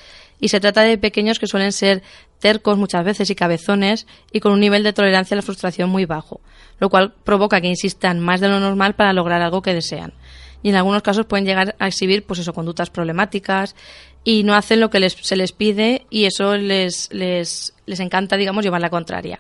Y 0.43 0.49
se 0.49 0.59
trata 0.59 0.83
de 0.83 0.99
pequeños 0.99 1.39
que 1.39 1.47
suelen 1.47 1.71
ser 1.71 2.03
tercos 2.41 2.77
muchas 2.77 3.05
veces 3.05 3.31
y 3.31 3.37
cabezones 3.37 4.09
y 4.33 4.41
con 4.41 4.51
un 4.51 4.59
nivel 4.59 4.83
de 4.83 4.93
tolerancia 4.93 5.37
a 5.37 5.37
la 5.37 5.43
frustración 5.43 5.89
muy 5.89 6.05
bajo, 6.05 6.41
lo 6.81 6.91
cual 6.91 7.15
provoca 7.23 7.61
que 7.61 7.69
insistan 7.69 8.19
más 8.19 8.41
de 8.41 8.49
lo 8.49 8.59
normal 8.59 8.97
para 8.97 9.13
lograr 9.13 9.41
algo 9.41 9.63
que 9.63 9.73
desean. 9.73 10.13
Y 10.61 10.71
en 10.71 10.75
algunos 10.75 11.03
casos 11.03 11.27
pueden 11.27 11.47
llegar 11.47 11.77
a 11.79 11.87
exhibir, 11.87 12.25
pues 12.25 12.41
eso, 12.41 12.53
conductas 12.53 12.91
problemáticas 12.91 13.77
y 14.25 14.43
no 14.43 14.55
hacen 14.55 14.81
lo 14.81 14.91
que 14.91 14.99
les, 14.99 15.13
se 15.13 15.37
les 15.37 15.53
pide 15.53 16.07
y 16.11 16.25
eso 16.25 16.57
les, 16.57 17.09
les, 17.13 17.75
les 17.87 18.01
encanta, 18.01 18.37
digamos, 18.37 18.65
llevar 18.65 18.81
la 18.81 18.91
contraria. 18.91 19.39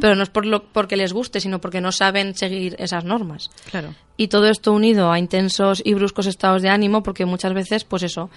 Pero 0.00 0.14
no 0.14 0.22
es 0.22 0.30
por 0.30 0.46
lo, 0.46 0.64
porque 0.64 0.96
les 0.96 1.12
guste, 1.12 1.40
sino 1.40 1.60
porque 1.60 1.80
no 1.80 1.90
saben 1.90 2.36
seguir 2.36 2.76
esas 2.78 3.04
normas. 3.04 3.50
Claro. 3.70 3.92
Y 4.16 4.28
todo 4.28 4.48
esto 4.48 4.72
unido 4.72 5.10
a 5.10 5.18
intensos 5.18 5.82
y 5.84 5.94
bruscos 5.94 6.26
estados 6.26 6.62
de 6.62 6.68
ánimo, 6.68 7.02
porque 7.02 7.26
muchas 7.26 7.54
veces, 7.54 7.84
pues 7.84 8.04
eso, 8.04 8.30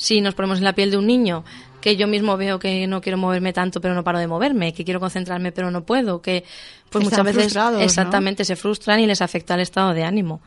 si 0.00 0.22
nos 0.22 0.34
ponemos 0.34 0.58
en 0.58 0.64
la 0.64 0.72
piel 0.72 0.90
de 0.90 0.96
un 0.96 1.06
niño, 1.06 1.44
que 1.82 1.94
yo 1.94 2.06
mismo 2.06 2.38
veo 2.38 2.58
que 2.58 2.86
no 2.86 3.02
quiero 3.02 3.18
moverme 3.18 3.52
tanto, 3.52 3.82
pero 3.82 3.94
no 3.94 4.02
paro 4.02 4.18
de 4.18 4.26
moverme, 4.26 4.72
que 4.72 4.82
quiero 4.82 4.98
concentrarme, 4.98 5.52
pero 5.52 5.70
no 5.70 5.84
puedo, 5.84 6.22
que 6.22 6.44
pues 6.88 7.04
Están 7.04 7.24
muchas 7.24 7.36
veces 7.36 7.56
exactamente 7.80 8.46
se 8.46 8.56
frustran 8.56 8.98
y 9.00 9.06
les 9.06 9.20
afecta 9.20 9.54
el 9.54 9.60
estado 9.60 9.92
de 9.92 10.04
ánimo. 10.04 10.40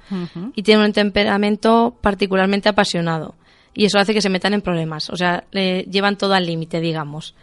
Y 0.55 0.63
tienen 0.63 0.85
un 0.85 0.91
temperamento 0.91 1.95
particularmente 2.01 2.67
apasionado. 2.67 3.35
Y 3.75 3.85
eso 3.85 3.99
hace 3.99 4.15
que 4.15 4.21
se 4.21 4.29
metan 4.29 4.55
en 4.55 4.61
problemas, 4.61 5.11
o 5.11 5.15
sea, 5.15 5.43
le 5.51 5.83
llevan 5.83 6.17
todo 6.17 6.33
al 6.33 6.47
límite, 6.47 6.81
digamos. 6.81 7.35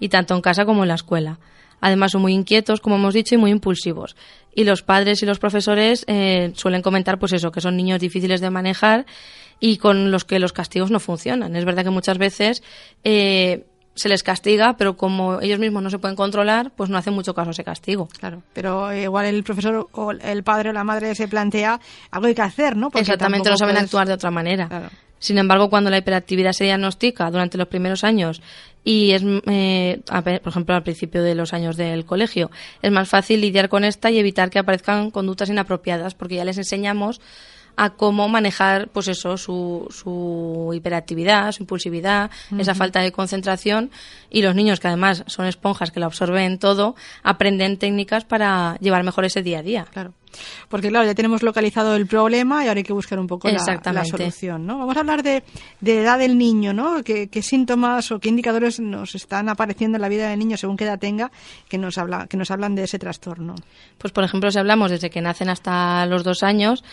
Y 0.00 0.08
tanto 0.08 0.34
en 0.34 0.40
casa 0.40 0.64
como 0.64 0.84
en 0.84 0.88
la 0.88 0.94
escuela. 0.94 1.38
Además 1.80 2.12
son 2.12 2.22
muy 2.22 2.32
inquietos, 2.34 2.80
como 2.80 2.96
hemos 2.96 3.14
dicho, 3.14 3.34
y 3.34 3.38
muy 3.38 3.50
impulsivos. 3.50 4.16
Y 4.54 4.64
los 4.64 4.82
padres 4.82 5.22
y 5.22 5.26
los 5.26 5.38
profesores 5.38 6.04
eh, 6.08 6.52
suelen 6.54 6.82
comentar, 6.82 7.18
pues 7.18 7.32
eso, 7.32 7.52
que 7.52 7.60
son 7.60 7.76
niños 7.76 8.00
difíciles 8.00 8.40
de 8.40 8.50
manejar 8.50 9.06
y 9.60 9.76
con 9.78 10.10
los 10.10 10.24
que 10.24 10.38
los 10.38 10.52
castigos 10.52 10.90
no 10.90 11.00
funcionan. 11.00 11.54
Es 11.56 11.64
verdad 11.64 11.84
que 11.84 11.90
muchas 11.90 12.18
veces 12.18 12.62
eh, 13.04 13.66
se 13.94 14.08
les 14.08 14.22
castiga, 14.22 14.76
pero 14.76 14.96
como 14.96 15.40
ellos 15.40 15.58
mismos 15.58 15.82
no 15.82 15.90
se 15.90 15.98
pueden 15.98 16.16
controlar, 16.16 16.70
pues 16.76 16.88
no 16.90 16.96
hacen 16.98 17.14
mucho 17.14 17.34
caso 17.34 17.50
a 17.50 17.52
ese 17.52 17.64
castigo. 17.64 18.08
Claro, 18.18 18.42
pero 18.52 18.90
eh, 18.92 19.02
igual 19.02 19.26
el 19.26 19.42
profesor 19.44 19.88
o 19.92 20.12
el 20.12 20.42
padre 20.44 20.70
o 20.70 20.72
la 20.72 20.84
madre 20.84 21.14
se 21.14 21.26
plantea 21.28 21.80
algo 22.10 22.26
hay 22.26 22.34
que 22.34 22.42
hacer, 22.42 22.76
¿no? 22.76 22.90
Porque 22.90 23.00
Exactamente, 23.02 23.50
no 23.50 23.56
saben 23.56 23.74
puedes- 23.74 23.84
actuar 23.88 24.06
de 24.06 24.12
otra 24.14 24.30
manera. 24.30 24.68
Claro. 24.68 24.88
Sin 25.18 25.38
embargo, 25.38 25.70
cuando 25.70 25.90
la 25.90 25.98
hiperactividad 25.98 26.52
se 26.52 26.64
diagnostica 26.64 27.30
durante 27.30 27.58
los 27.58 27.68
primeros 27.68 28.04
años 28.04 28.42
y 28.84 29.12
es, 29.12 29.22
eh, 29.46 30.00
por 30.06 30.48
ejemplo, 30.48 30.74
al 30.74 30.82
principio 30.82 31.22
de 31.22 31.34
los 31.34 31.52
años 31.52 31.76
del 31.76 32.04
colegio, 32.04 32.50
es 32.80 32.90
más 32.90 33.08
fácil 33.08 33.40
lidiar 33.40 33.68
con 33.68 33.84
esta 33.84 34.10
y 34.10 34.18
evitar 34.18 34.50
que 34.50 34.58
aparezcan 34.58 35.10
conductas 35.10 35.50
inapropiadas, 35.50 36.14
porque 36.14 36.36
ya 36.36 36.44
les 36.44 36.58
enseñamos 36.58 37.20
a 37.78 37.90
cómo 37.90 38.28
manejar, 38.28 38.88
pues 38.88 39.06
eso, 39.06 39.36
su, 39.36 39.86
su 39.90 40.72
hiperactividad, 40.74 41.52
su 41.52 41.62
impulsividad, 41.62 42.28
esa 42.58 42.74
falta 42.74 43.00
de 43.00 43.12
concentración 43.12 43.92
y 44.30 44.42
los 44.42 44.56
niños 44.56 44.80
que 44.80 44.88
además 44.88 45.22
son 45.28 45.46
esponjas 45.46 45.92
que 45.92 46.00
lo 46.00 46.06
absorben 46.06 46.58
todo, 46.58 46.96
aprenden 47.22 47.76
técnicas 47.76 48.24
para 48.24 48.76
llevar 48.80 49.04
mejor 49.04 49.26
ese 49.26 49.42
día 49.42 49.60
a 49.60 49.62
día. 49.62 49.86
Claro. 49.92 50.12
Porque 50.68 50.88
claro, 50.88 51.06
ya 51.06 51.14
tenemos 51.14 51.42
localizado 51.42 51.94
el 51.96 52.06
problema 52.06 52.64
y 52.64 52.68
ahora 52.68 52.78
hay 52.78 52.84
que 52.84 52.92
buscar 52.92 53.18
un 53.18 53.26
poco 53.26 53.48
la, 53.48 54.04
solución, 54.04 54.66
¿no? 54.66 54.78
Vamos 54.78 54.96
a 54.96 55.00
hablar 55.00 55.22
de, 55.22 55.42
de 55.80 56.02
edad 56.02 56.18
del 56.18 56.38
niño, 56.38 56.72
¿no? 56.72 57.02
¿Qué, 57.02 57.28
qué 57.28 57.42
síntomas 57.42 58.10
o 58.12 58.18
qué 58.18 58.28
indicadores 58.28 58.80
nos 58.80 59.14
están 59.14 59.48
apareciendo 59.48 59.96
en 59.96 60.02
la 60.02 60.08
vida 60.08 60.28
del 60.30 60.38
niño 60.38 60.56
según 60.56 60.76
qué 60.76 60.84
edad 60.84 60.98
tenga 60.98 61.30
que 61.68 61.78
nos 61.78 61.98
habla, 61.98 62.26
que 62.26 62.36
nos 62.36 62.50
hablan 62.50 62.74
de 62.74 62.84
ese 62.84 62.98
trastorno? 62.98 63.54
Pues, 63.98 64.12
por 64.12 64.24
ejemplo, 64.24 64.50
si 64.50 64.58
hablamos 64.58 64.90
desde 64.90 65.10
que 65.10 65.20
nacen 65.20 65.48
hasta 65.48 66.06
los 66.06 66.24
dos 66.24 66.42
años, 66.42 66.84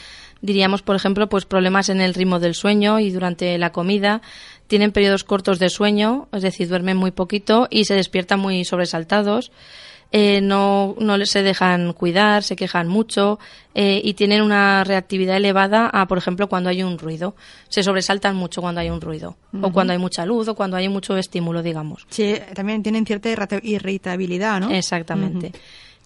diríamos, 0.42 0.82
por 0.82 0.96
ejemplo, 0.96 1.28
pues 1.28 1.46
problemas 1.46 1.90
en 1.90 2.02
el 2.02 2.14
ritmo 2.14 2.40
del 2.40 2.54
sueño 2.54 3.00
y 3.00 3.12
durante 3.12 3.58
la 3.58 3.72
comida. 3.72 4.22
Tienen 4.68 4.92
periodos 4.92 5.24
cortos 5.24 5.60
de 5.60 5.70
sueño, 5.70 6.28
es 6.32 6.42
decir, 6.42 6.68
duermen 6.68 6.98
muy 6.98 7.12
poquito 7.12 7.68
y 7.70 7.86
se 7.86 7.94
despiertan 7.94 8.40
muy 8.40 8.66
sobresaltados. 8.66 9.52
Eh, 10.18 10.40
no, 10.40 10.96
no 10.98 11.18
les- 11.18 11.30
se 11.32 11.44
dejan 11.44 11.92
cuidar, 11.92 12.42
se 12.44 12.56
quejan 12.56 12.88
mucho 12.88 13.38
eh, 13.74 14.00
y 14.02 14.14
tienen 14.14 14.42
una 14.44 14.86
reactividad 14.86 15.36
elevada 15.36 15.90
a, 15.92 16.08
por 16.08 16.18
ejemplo, 16.18 16.48
cuando 16.48 16.70
hay 16.70 16.84
un 16.84 16.98
ruido. 16.98 17.36
Se 17.68 17.84
sobresaltan 17.84 18.34
mucho 18.34 18.62
cuando 18.62 18.80
hay 18.80 18.90
un 18.90 19.02
ruido 19.02 19.36
o 19.62 19.72
cuando 19.74 19.92
hay 19.92 20.00
mucha 20.00 20.26
luz 20.26 20.48
o 20.48 20.56
cuando 20.56 20.78
hay 20.78 20.88
mucho 20.88 21.18
estímulo, 21.18 21.62
digamos. 21.62 22.08
Sí, 22.10 22.34
también 22.54 22.82
tienen 22.82 23.06
cierta 23.06 23.28
irrita- 23.30 23.60
irritabilidad, 23.62 24.62
¿no? 24.62 24.72
Exactamente. 24.72 25.52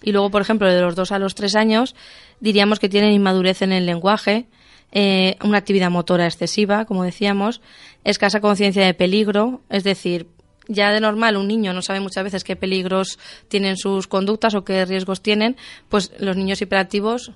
Y 0.02 0.10
luego, 0.10 0.28
por 0.30 0.42
ejemplo, 0.42 0.66
de 0.72 0.80
los 0.80 0.96
dos 0.96 1.12
a 1.12 1.18
los 1.20 1.36
tres 1.36 1.54
años, 1.54 1.94
diríamos 2.40 2.80
que 2.80 2.88
tienen 2.88 3.12
inmadurez 3.12 3.62
en 3.62 3.70
el 3.70 3.86
lenguaje, 3.86 4.46
eh, 4.90 5.36
una 5.44 5.58
actividad 5.58 5.88
motora 5.90 6.24
excesiva, 6.24 6.84
como 6.84 7.04
decíamos, 7.04 7.60
escasa 8.02 8.40
conciencia 8.40 8.84
de 8.84 8.94
peligro, 8.94 9.60
es 9.68 9.84
decir, 9.84 10.26
ya 10.70 10.90
de 10.92 11.00
normal 11.00 11.36
un 11.36 11.48
niño 11.48 11.72
no 11.72 11.82
sabe 11.82 12.00
muchas 12.00 12.24
veces 12.24 12.44
qué 12.44 12.56
peligros 12.56 13.18
tienen 13.48 13.76
sus 13.76 14.06
conductas 14.06 14.54
o 14.54 14.64
qué 14.64 14.84
riesgos 14.84 15.20
tienen, 15.20 15.56
pues 15.88 16.12
los 16.18 16.36
niños 16.36 16.62
hiperactivos 16.62 17.32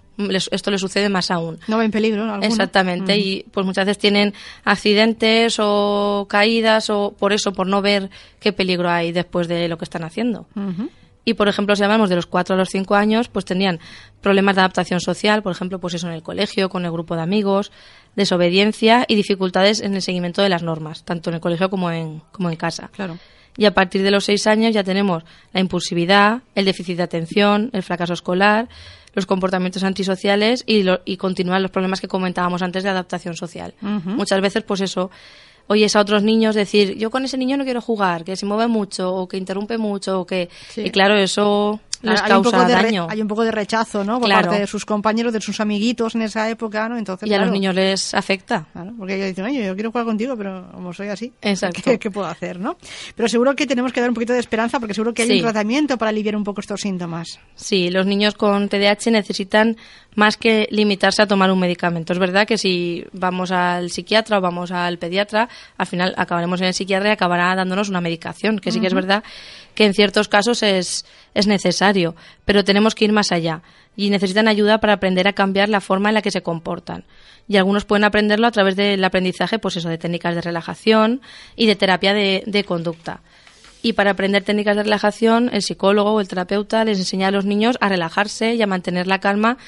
esto 0.50 0.70
les 0.70 0.80
sucede 0.80 1.08
más 1.08 1.30
aún. 1.30 1.58
No 1.66 1.78
ven 1.78 1.90
peligro. 1.90 2.40
Exactamente, 2.42 3.18
y 3.18 3.44
pues 3.50 3.66
muchas 3.66 3.86
veces 3.86 3.98
tienen 3.98 4.32
accidentes 4.64 5.56
o 5.58 6.26
caídas 6.28 6.88
o 6.90 7.14
por 7.18 7.32
eso, 7.32 7.52
por 7.52 7.66
no 7.66 7.82
ver 7.82 8.10
qué 8.38 8.52
peligro 8.52 8.88
hay 8.88 9.12
después 9.12 9.48
de 9.48 9.68
lo 9.68 9.76
que 9.76 9.84
están 9.84 10.04
haciendo. 10.04 10.46
Y, 11.26 11.34
por 11.34 11.48
ejemplo, 11.48 11.74
si 11.74 11.82
hablamos 11.82 12.10
de 12.10 12.16
los 12.16 12.26
4 12.26 12.54
a 12.54 12.58
los 12.58 12.68
5 12.68 12.94
años, 12.94 13.28
pues 13.28 13.46
tenían 13.46 13.80
problemas 14.20 14.56
de 14.56 14.60
adaptación 14.60 15.00
social, 15.00 15.42
por 15.42 15.52
ejemplo, 15.52 15.78
pues 15.78 15.94
eso 15.94 16.06
en 16.06 16.12
el 16.12 16.22
colegio, 16.22 16.68
con 16.68 16.84
el 16.84 16.92
grupo 16.92 17.16
de 17.16 17.22
amigos, 17.22 17.72
desobediencia 18.16 19.04
y 19.08 19.14
dificultades 19.14 19.80
en 19.80 19.94
el 19.94 20.02
seguimiento 20.02 20.42
de 20.42 20.48
las 20.48 20.62
normas, 20.62 21.04
tanto 21.04 21.30
en 21.30 21.34
el 21.34 21.40
colegio 21.40 21.70
como 21.70 21.90
en, 21.90 22.22
como 22.32 22.50
en 22.50 22.56
casa. 22.56 22.90
Claro. 22.92 23.18
Y 23.56 23.66
a 23.66 23.74
partir 23.74 24.02
de 24.02 24.10
los 24.10 24.24
6 24.24 24.46
años 24.46 24.74
ya 24.74 24.82
tenemos 24.82 25.22
la 25.52 25.60
impulsividad, 25.60 26.42
el 26.54 26.64
déficit 26.64 26.96
de 26.96 27.04
atención, 27.04 27.70
el 27.72 27.82
fracaso 27.82 28.12
escolar, 28.12 28.68
los 29.14 29.26
comportamientos 29.26 29.84
antisociales 29.84 30.64
y, 30.66 30.82
lo, 30.82 31.00
y 31.04 31.16
continúan 31.16 31.62
los 31.62 31.70
problemas 31.70 32.00
que 32.00 32.08
comentábamos 32.08 32.62
antes 32.62 32.82
de 32.82 32.90
adaptación 32.90 33.36
social. 33.36 33.74
Muchas 33.80 34.40
veces, 34.40 34.64
pues 34.64 34.80
eso, 34.80 35.10
oyes 35.68 35.94
a 35.94 36.00
otros 36.00 36.24
niños 36.24 36.56
decir, 36.56 36.96
yo 36.96 37.10
con 37.10 37.24
ese 37.24 37.38
niño 37.38 37.56
no 37.56 37.64
quiero 37.64 37.80
jugar, 37.80 38.24
que 38.24 38.36
se 38.36 38.44
mueve 38.44 38.66
mucho 38.66 39.14
o 39.14 39.28
que 39.28 39.36
interrumpe 39.36 39.78
mucho 39.78 40.20
o 40.20 40.26
que... 40.26 40.48
Y 40.76 40.90
claro, 40.90 41.16
eso 41.16 41.80
les 42.04 42.20
hay 42.20 42.28
causa 42.28 42.36
un 42.36 42.42
poco 42.44 42.64
de 42.66 42.72
daño. 42.72 43.06
hay 43.10 43.20
un 43.22 43.28
poco 43.28 43.44
de 43.44 43.50
rechazo, 43.50 44.04
¿no? 44.04 44.20
Por 44.20 44.30
parte 44.30 44.60
de 44.60 44.66
sus 44.66 44.84
compañeros, 44.84 45.32
de 45.32 45.40
sus 45.40 45.60
amiguitos 45.60 46.14
en 46.14 46.22
esa 46.22 46.48
época, 46.48 46.88
¿no? 46.88 46.96
Entonces, 46.96 47.28
y 47.28 47.34
a 47.34 47.38
los 47.38 47.50
niños 47.50 47.74
les 47.74 48.14
afecta. 48.14 48.66
porque 48.98 49.16
ellos 49.16 49.28
dicen, 49.28 49.44
oye, 49.44 49.64
yo 49.64 49.74
quiero 49.74 49.90
jugar 49.90 50.06
contigo, 50.06 50.36
pero 50.36 50.70
como 50.72 50.92
soy 50.92 51.08
así, 51.08 51.32
Exacto. 51.42 51.98
¿qué, 51.98 52.10
puedo 52.10 52.26
hacer, 52.26 52.60
no? 52.60 52.76
Pero 53.14 53.28
seguro 53.28 53.54
que 53.56 53.66
tenemos 53.66 53.92
que 53.92 54.00
dar 54.00 54.10
un 54.10 54.14
poquito 54.14 54.32
de 54.32 54.40
esperanza 54.40 54.78
porque 54.78 54.94
seguro 54.94 55.14
que 55.14 55.22
hay 55.22 55.32
un 55.32 55.40
tratamiento 55.42 55.98
para 55.98 56.10
aliviar 56.10 56.36
un 56.36 56.44
poco 56.44 56.60
estos 56.60 56.80
síntomas. 56.80 57.38
Sí, 57.54 57.90
los 57.90 58.06
niños 58.06 58.34
con 58.34 58.68
TDAH 58.68 59.10
necesitan 59.10 59.76
más 60.14 60.36
que 60.36 60.68
limitarse 60.70 61.22
a 61.22 61.26
tomar 61.26 61.50
un 61.50 61.58
medicamento. 61.58 62.12
Es 62.12 62.18
verdad 62.18 62.46
que 62.46 62.58
si 62.58 63.04
vamos 63.12 63.50
al 63.50 63.90
psiquiatra 63.90 64.38
o 64.38 64.40
vamos 64.40 64.70
al 64.70 64.98
pediatra, 64.98 65.48
al 65.76 65.86
final 65.86 66.14
acabaremos 66.16 66.60
en 66.60 66.68
el 66.68 66.74
psiquiatra 66.74 67.08
y 67.08 67.12
acabará 67.12 67.54
dándonos 67.54 67.88
una 67.88 68.00
medicación, 68.00 68.58
que 68.58 68.70
sí 68.70 68.80
que 68.80 68.86
es 68.86 68.94
verdad 68.94 69.24
que 69.74 69.84
en 69.84 69.94
ciertos 69.94 70.28
casos 70.28 70.62
es, 70.62 71.04
es 71.34 71.46
necesario, 71.46 72.14
pero 72.44 72.64
tenemos 72.64 72.94
que 72.94 73.04
ir 73.04 73.12
más 73.12 73.32
allá 73.32 73.62
y 73.96 74.10
necesitan 74.10 74.48
ayuda 74.48 74.78
para 74.78 74.94
aprender 74.94 75.28
a 75.28 75.32
cambiar 75.32 75.68
la 75.68 75.80
forma 75.80 76.10
en 76.10 76.14
la 76.14 76.22
que 76.22 76.30
se 76.30 76.42
comportan. 76.42 77.04
Y 77.48 77.56
algunos 77.56 77.84
pueden 77.84 78.04
aprenderlo 78.04 78.46
a 78.46 78.50
través 78.50 78.76
del 78.76 79.04
aprendizaje, 79.04 79.58
pues 79.58 79.76
eso, 79.76 79.88
de 79.88 79.98
técnicas 79.98 80.34
de 80.34 80.40
relajación 80.40 81.20
y 81.56 81.66
de 81.66 81.76
terapia 81.76 82.14
de, 82.14 82.64
conducta. 82.66 83.20
Y 83.82 83.92
para 83.92 84.12
aprender 84.12 84.42
técnicas 84.42 84.76
de 84.76 84.82
relajación, 84.82 85.50
el 85.52 85.62
psicólogo 85.62 86.12
o 86.12 86.20
el 86.20 86.28
terapeuta 86.28 86.84
les 86.84 86.98
enseña 86.98 87.28
a 87.28 87.30
los 87.30 87.44
niños 87.44 87.76
a 87.80 87.88
relajarse 87.88 88.54
y 88.54 88.62
a 88.62 88.66
mantener 88.66 89.06
la 89.06 89.20
calma 89.20 89.58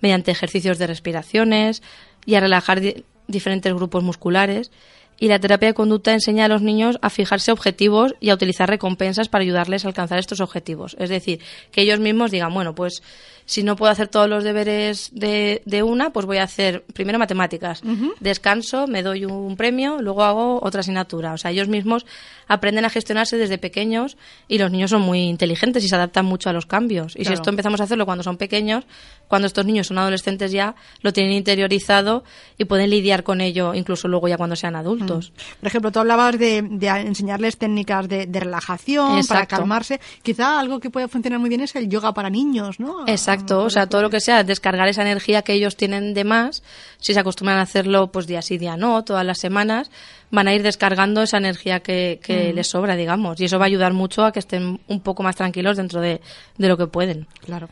mediante 0.00 0.30
ejercicios 0.30 0.78
de 0.78 0.86
respiraciones 0.86 1.82
y 2.24 2.36
a 2.36 2.40
relajar 2.40 2.80
diferentes 3.28 3.74
grupos 3.74 4.02
musculares 4.02 4.70
y 5.18 5.28
la 5.28 5.38
terapia 5.38 5.68
de 5.68 5.74
conducta 5.74 6.12
enseña 6.12 6.44
a 6.44 6.48
los 6.48 6.62
niños 6.62 6.98
a 7.02 7.10
fijarse 7.10 7.52
objetivos 7.52 8.14
y 8.20 8.30
a 8.30 8.34
utilizar 8.34 8.68
recompensas 8.68 9.28
para 9.28 9.42
ayudarles 9.42 9.84
a 9.84 9.88
alcanzar 9.88 10.18
estos 10.18 10.40
objetivos. 10.40 10.96
Es 10.98 11.10
decir, 11.10 11.40
que 11.70 11.82
ellos 11.82 12.00
mismos 12.00 12.30
digan, 12.30 12.52
bueno, 12.52 12.74
pues 12.74 13.02
si 13.46 13.62
no 13.62 13.76
puedo 13.76 13.92
hacer 13.92 14.08
todos 14.08 14.28
los 14.28 14.42
deberes 14.42 15.10
de, 15.12 15.62
de 15.64 15.82
una, 15.84 16.10
pues 16.10 16.26
voy 16.26 16.38
a 16.38 16.42
hacer 16.42 16.82
primero 16.92 17.18
matemáticas, 17.18 17.80
descanso, 18.18 18.88
me 18.88 19.04
doy 19.04 19.24
un 19.24 19.56
premio, 19.56 20.02
luego 20.02 20.24
hago 20.24 20.58
otra 20.62 20.80
asignatura. 20.80 21.32
O 21.32 21.38
sea, 21.38 21.52
ellos 21.52 21.68
mismos 21.68 22.06
aprenden 22.48 22.84
a 22.84 22.90
gestionarse 22.90 23.36
desde 23.38 23.56
pequeños 23.56 24.16
y 24.48 24.58
los 24.58 24.72
niños 24.72 24.90
son 24.90 25.02
muy 25.02 25.20
inteligentes 25.20 25.84
y 25.84 25.88
se 25.88 25.94
adaptan 25.94 26.26
mucho 26.26 26.50
a 26.50 26.52
los 26.52 26.66
cambios. 26.66 27.14
Y 27.16 27.24
si 27.24 27.32
esto 27.32 27.50
empezamos 27.50 27.80
a 27.80 27.84
hacerlo 27.84 28.04
cuando 28.04 28.24
son 28.24 28.36
pequeños, 28.36 28.84
cuando 29.28 29.46
estos 29.46 29.64
niños 29.64 29.86
son 29.86 29.98
adolescentes 29.98 30.50
ya 30.50 30.74
lo 31.02 31.12
tienen 31.12 31.32
interiorizado 31.32 32.24
y 32.58 32.64
pueden 32.64 32.90
lidiar 32.90 33.22
con 33.22 33.40
ello 33.40 33.74
incluso 33.74 34.08
luego 34.08 34.26
ya 34.26 34.36
cuando 34.36 34.56
sean 34.56 34.74
adultos. 34.74 35.05
Por 35.06 35.66
ejemplo, 35.66 35.92
tú 35.92 36.00
hablabas 36.00 36.38
de, 36.38 36.58
enseñarles 36.58 37.56
técnicas 37.56 38.08
de, 38.08 38.26
relajación 38.32 39.26
para 39.26 39.46
calmarse. 39.46 40.00
Quizá 40.22 40.60
algo 40.60 40.80
que 40.80 40.90
puede 40.90 41.08
funcionar 41.08 41.40
muy 41.40 41.48
bien 41.48 41.62
es 41.62 41.74
el 41.76 41.88
yoga 41.88 42.12
para 42.12 42.30
niños, 42.30 42.78
¿no? 42.80 43.06
Exacto 43.06 43.56
o 43.66 43.70
sea, 43.70 43.86
todo 43.86 44.02
lo 44.02 44.10
que 44.10 44.20
sea 44.20 44.44
descargar 44.44 44.88
esa 44.88 45.02
energía 45.02 45.42
que 45.42 45.52
ellos 45.52 45.76
tienen 45.76 46.14
de 46.14 46.24
más, 46.24 46.62
si 46.98 47.14
se 47.14 47.20
acostumbran 47.20 47.58
a 47.58 47.62
hacerlo 47.62 48.10
pues 48.10 48.26
día 48.26 48.42
sí, 48.42 48.58
día 48.58 48.76
no, 48.76 49.04
todas 49.04 49.24
las 49.24 49.38
semanas, 49.38 49.90
van 50.30 50.48
a 50.48 50.54
ir 50.54 50.62
descargando 50.62 51.22
esa 51.22 51.38
energía 51.38 51.80
que, 51.80 52.20
les 52.54 52.66
sobra, 52.66 52.96
digamos, 52.96 53.40
y 53.40 53.44
eso 53.44 53.58
va 53.58 53.64
a 53.64 53.66
ayudar 53.66 53.92
mucho 53.92 54.24
a 54.24 54.32
que 54.32 54.38
estén 54.38 54.80
un 54.86 55.00
poco 55.00 55.22
más 55.22 55.36
tranquilos 55.36 55.76
dentro 55.76 56.00
de, 56.00 56.20
de 56.58 56.68
lo 56.68 56.76
que 56.76 56.86
pueden. 56.86 57.26
Claro. 57.44 57.68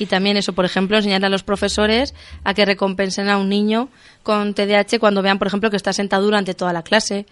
Y 0.00 0.06
también 0.06 0.38
eso, 0.38 0.54
por 0.54 0.64
ejemplo, 0.64 0.96
enseñar 0.96 1.22
a 1.26 1.28
los 1.28 1.42
profesores 1.42 2.14
a 2.42 2.54
que 2.54 2.64
recompensen 2.64 3.28
a 3.28 3.36
un 3.36 3.50
niño 3.50 3.90
con 4.22 4.54
TDAH 4.54 4.98
cuando 4.98 5.20
vean, 5.20 5.38
por 5.38 5.46
ejemplo, 5.46 5.70
que 5.70 5.76
está 5.76 5.92
sentado 5.92 6.24
durante 6.24 6.54
toda 6.54 6.72
la 6.72 6.82
clase 6.82 7.26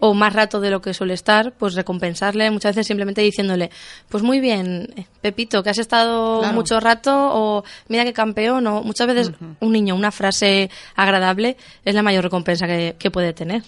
o 0.00 0.14
más 0.14 0.32
rato 0.32 0.60
de 0.60 0.70
lo 0.70 0.80
que 0.80 0.94
suele 0.94 1.14
estar, 1.14 1.52
pues 1.52 1.74
recompensarle 1.74 2.50
muchas 2.50 2.74
veces 2.74 2.86
simplemente 2.86 3.20
diciéndole, 3.20 3.70
pues 4.08 4.22
muy 4.22 4.40
bien, 4.40 5.06
Pepito, 5.20 5.62
que 5.62 5.70
has 5.70 5.78
estado 5.78 6.42
mucho 6.52 6.80
rato 6.80 7.12
o 7.14 7.64
mira 7.88 8.04
qué 8.04 8.12
campeón 8.12 8.66
o 8.66 8.82
muchas 8.82 9.06
veces 9.06 9.32
un 9.60 9.72
niño, 9.72 9.94
una 9.94 10.10
frase 10.10 10.70
agradable 10.96 11.56
es 11.84 11.94
la 11.94 12.02
mayor 12.02 12.24
recompensa 12.24 12.66
que, 12.66 13.10
puede 13.10 13.32
tener. 13.32 13.62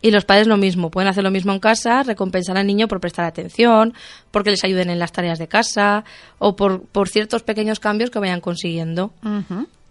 Y 0.00 0.12
los 0.12 0.24
padres 0.24 0.46
lo 0.46 0.56
mismo, 0.56 0.88
pueden 0.88 1.08
hacer 1.08 1.24
lo 1.24 1.32
mismo 1.32 1.52
en 1.52 1.58
casa, 1.58 2.04
recompensar 2.04 2.56
al 2.56 2.66
niño 2.66 2.86
por 2.86 3.00
prestar 3.00 3.24
atención, 3.24 3.92
porque 4.30 4.50
les 4.50 4.62
ayuden 4.62 4.88
en 4.88 5.00
las 5.00 5.10
tareas 5.10 5.40
de 5.40 5.48
casa 5.48 6.04
o 6.38 6.54
por, 6.54 6.82
por 6.82 7.08
ciertos 7.08 7.42
pequeños 7.42 7.80
cambios 7.80 8.10
que 8.10 8.20
vayan 8.20 8.40
consiguiendo 8.40 9.12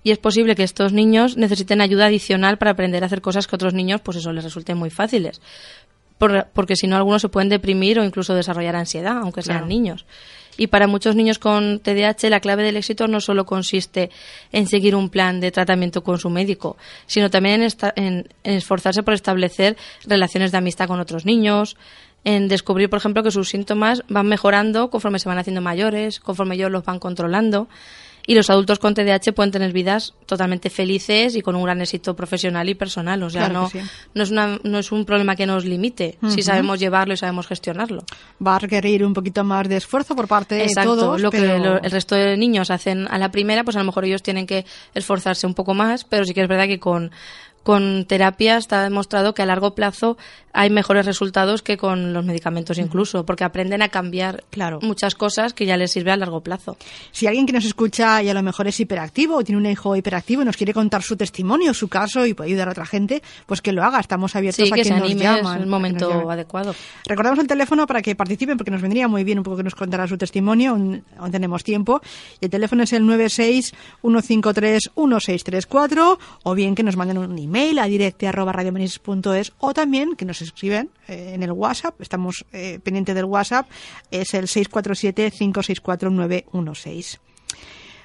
y 0.03 0.11
es 0.11 0.17
posible 0.17 0.55
que 0.55 0.63
estos 0.63 0.91
niños 0.91 1.37
necesiten 1.37 1.81
ayuda 1.81 2.07
adicional 2.07 2.57
para 2.57 2.71
aprender 2.71 3.03
a 3.03 3.05
hacer 3.05 3.21
cosas 3.21 3.47
que 3.47 3.55
otros 3.55 3.73
niños 3.73 4.01
pues 4.01 4.17
eso 4.17 4.31
les 4.33 4.43
resulten 4.43 4.77
muy 4.77 4.89
fáciles. 4.89 5.41
Porque 6.53 6.75
si 6.75 6.87
no 6.87 6.95
algunos 6.95 7.21
se 7.21 7.29
pueden 7.29 7.49
deprimir 7.49 7.99
o 7.99 8.05
incluso 8.05 8.33
desarrollar 8.33 8.75
ansiedad, 8.75 9.17
aunque 9.17 9.41
sean 9.41 9.67
niños. 9.67 10.05
Y 10.55 10.67
para 10.67 10.87
muchos 10.87 11.15
niños 11.15 11.39
con 11.39 11.79
TDAH 11.79 12.29
la 12.29 12.39
clave 12.39 12.63
del 12.63 12.77
éxito 12.77 13.07
no 13.07 13.19
solo 13.19 13.45
consiste 13.45 14.09
en 14.51 14.67
seguir 14.67 14.95
un 14.95 15.09
plan 15.09 15.39
de 15.39 15.51
tratamiento 15.51 16.03
con 16.03 16.19
su 16.19 16.29
médico, 16.29 16.77
sino 17.07 17.29
también 17.29 17.67
en, 17.95 18.27
esforzarse 18.43 19.03
por 19.03 19.15
establecer 19.15 19.75
relaciones 20.05 20.51
de 20.51 20.59
amistad 20.59 20.87
con 20.87 20.99
otros 20.99 21.25
niños, 21.25 21.75
en 22.23 22.47
descubrir, 22.47 22.89
por 22.89 22.99
ejemplo, 22.99 23.23
que 23.23 23.31
sus 23.31 23.49
síntomas 23.49 24.03
van 24.07 24.27
mejorando 24.27 24.89
conforme 24.89 25.19
se 25.19 25.27
van 25.27 25.39
haciendo 25.39 25.59
mayores, 25.59 26.19
conforme 26.19 26.55
ellos 26.55 26.71
los 26.71 26.85
van 26.85 26.99
controlando 26.99 27.67
y 28.25 28.35
los 28.35 28.49
adultos 28.49 28.79
con 28.79 28.93
TDAH 28.93 29.33
pueden 29.33 29.51
tener 29.51 29.73
vidas 29.73 30.13
totalmente 30.25 30.69
felices 30.69 31.35
y 31.35 31.41
con 31.41 31.55
un 31.55 31.63
gran 31.63 31.81
éxito 31.81 32.15
profesional 32.15 32.69
y 32.69 32.75
personal. 32.75 33.21
O 33.23 33.29
sea, 33.29 33.49
no, 33.49 33.69
no, 34.13 34.23
es 34.23 34.31
una, 34.31 34.59
no 34.63 34.79
es 34.79 34.91
un 34.91 35.05
problema 35.05 35.35
que 35.35 35.45
nos 35.45 35.65
limite 35.65 36.17
si 36.29 36.41
sabemos 36.41 36.79
llevarlo 36.79 37.13
y 37.13 37.17
sabemos 37.17 37.47
gestionarlo. 37.47 38.03
Va 38.45 38.55
a 38.55 38.59
requerir 38.59 39.05
un 39.05 39.13
poquito 39.13 39.43
más 39.43 39.67
de 39.67 39.77
esfuerzo 39.77 40.15
por 40.15 40.27
parte 40.27 40.55
de 40.55 40.67
todos. 40.83 41.21
Lo 41.21 41.31
que 41.31 41.37
el 41.37 41.91
resto 41.91 42.15
de 42.15 42.37
niños 42.37 42.71
hacen 42.71 43.07
a 43.09 43.17
la 43.17 43.29
primera, 43.31 43.63
pues 43.63 43.75
a 43.75 43.79
lo 43.79 43.85
mejor 43.85 44.05
ellos 44.05 44.23
tienen 44.23 44.47
que 44.47 44.65
esforzarse 44.93 45.45
un 45.45 45.53
poco 45.53 45.73
más, 45.73 46.05
pero 46.05 46.23
sí 46.25 46.33
que 46.33 46.41
es 46.41 46.47
verdad 46.47 46.67
que 46.67 46.79
con 46.79 47.11
con 47.63 48.05
terapia 48.05 48.57
está 48.57 48.83
demostrado 48.83 49.33
que 49.33 49.41
a 49.41 49.45
largo 49.45 49.73
plazo 49.73 50.17
hay 50.53 50.69
mejores 50.69 51.05
resultados 51.05 51.63
que 51.63 51.77
con 51.77 52.13
los 52.13 52.23
medicamentos 52.23 52.77
incluso, 52.77 53.25
porque 53.25 53.43
aprenden 53.43 53.81
a 53.81 53.89
cambiar 53.89 54.43
claro. 54.51 54.79
muchas 54.81 55.15
cosas 55.15 55.53
que 55.53 55.65
ya 55.65 55.77
les 55.77 55.91
sirve 55.91 56.11
a 56.11 56.17
largo 56.17 56.41
plazo. 56.41 56.77
Si 57.11 57.25
alguien 57.25 57.47
que 57.47 57.53
nos 57.53 57.65
escucha 57.65 58.21
y 58.21 58.29
a 58.29 58.33
lo 58.35 58.43
mejor 58.43 58.67
es 58.67 58.79
hiperactivo 58.79 59.37
o 59.37 59.43
tiene 59.43 59.59
un 59.59 59.65
hijo 59.65 59.95
hiperactivo 59.95 60.43
y 60.43 60.45
nos 60.45 60.55
quiere 60.55 60.73
contar 60.73 61.01
su 61.01 61.17
testimonio, 61.17 61.73
su 61.73 61.87
caso 61.87 62.25
y 62.27 62.35
puede 62.35 62.51
ayudar 62.51 62.67
a 62.67 62.71
otra 62.71 62.85
gente, 62.85 63.23
pues 63.47 63.61
que 63.61 63.71
lo 63.71 63.83
haga. 63.83 63.99
Estamos 63.99 64.35
abiertos 64.35 64.71
a 64.71 64.75
que, 64.75 64.83
se 64.83 64.95
nos 64.95 65.15
llaman. 65.15 65.57
Es 65.57 65.63
el 65.63 65.69
momento 65.69 66.29
adecuado. 66.29 66.75
Recordamos 67.07 67.39
el 67.39 67.47
teléfono 67.47 67.87
para 67.87 68.03
que 68.03 68.15
participen 68.15 68.57
porque 68.57 68.71
nos 68.71 68.81
vendría 68.81 69.07
muy 69.07 69.23
bien 69.23 69.39
un 69.39 69.43
poco 69.43 69.57
que 69.57 69.63
nos 69.63 69.73
contara 69.73 70.07
su 70.07 70.17
testimonio, 70.17 70.71
aún, 70.71 71.03
tenemos 71.31 71.63
tiempo. 71.63 72.01
Y 72.39 72.45
el 72.45 72.51
teléfono 72.51 72.83
es 72.83 72.93
el 72.93 73.05
96 73.07 73.73
153 74.01 74.91
1634 74.95 76.19
o 76.43 76.53
bien 76.53 76.75
que 76.75 76.83
nos 76.83 76.95
manden 76.95 77.17
un 77.17 77.39
email 77.39 77.52
mail 77.53 77.77
a 77.77 77.85
directe.radiomanises.es 77.85 79.53
o 79.59 79.73
también 79.73 80.15
que 80.15 80.25
nos 80.25 80.41
escriben 80.41 80.89
eh, 81.07 81.33
en 81.35 81.43
el 81.43 81.51
WhatsApp, 81.51 82.01
estamos 82.01 82.43
eh, 82.51 82.79
pendientes 82.83 83.13
del 83.13 83.25
WhatsApp, 83.25 83.69
es 84.09 84.33
el 84.33 84.47
647-564-916. 84.47 87.19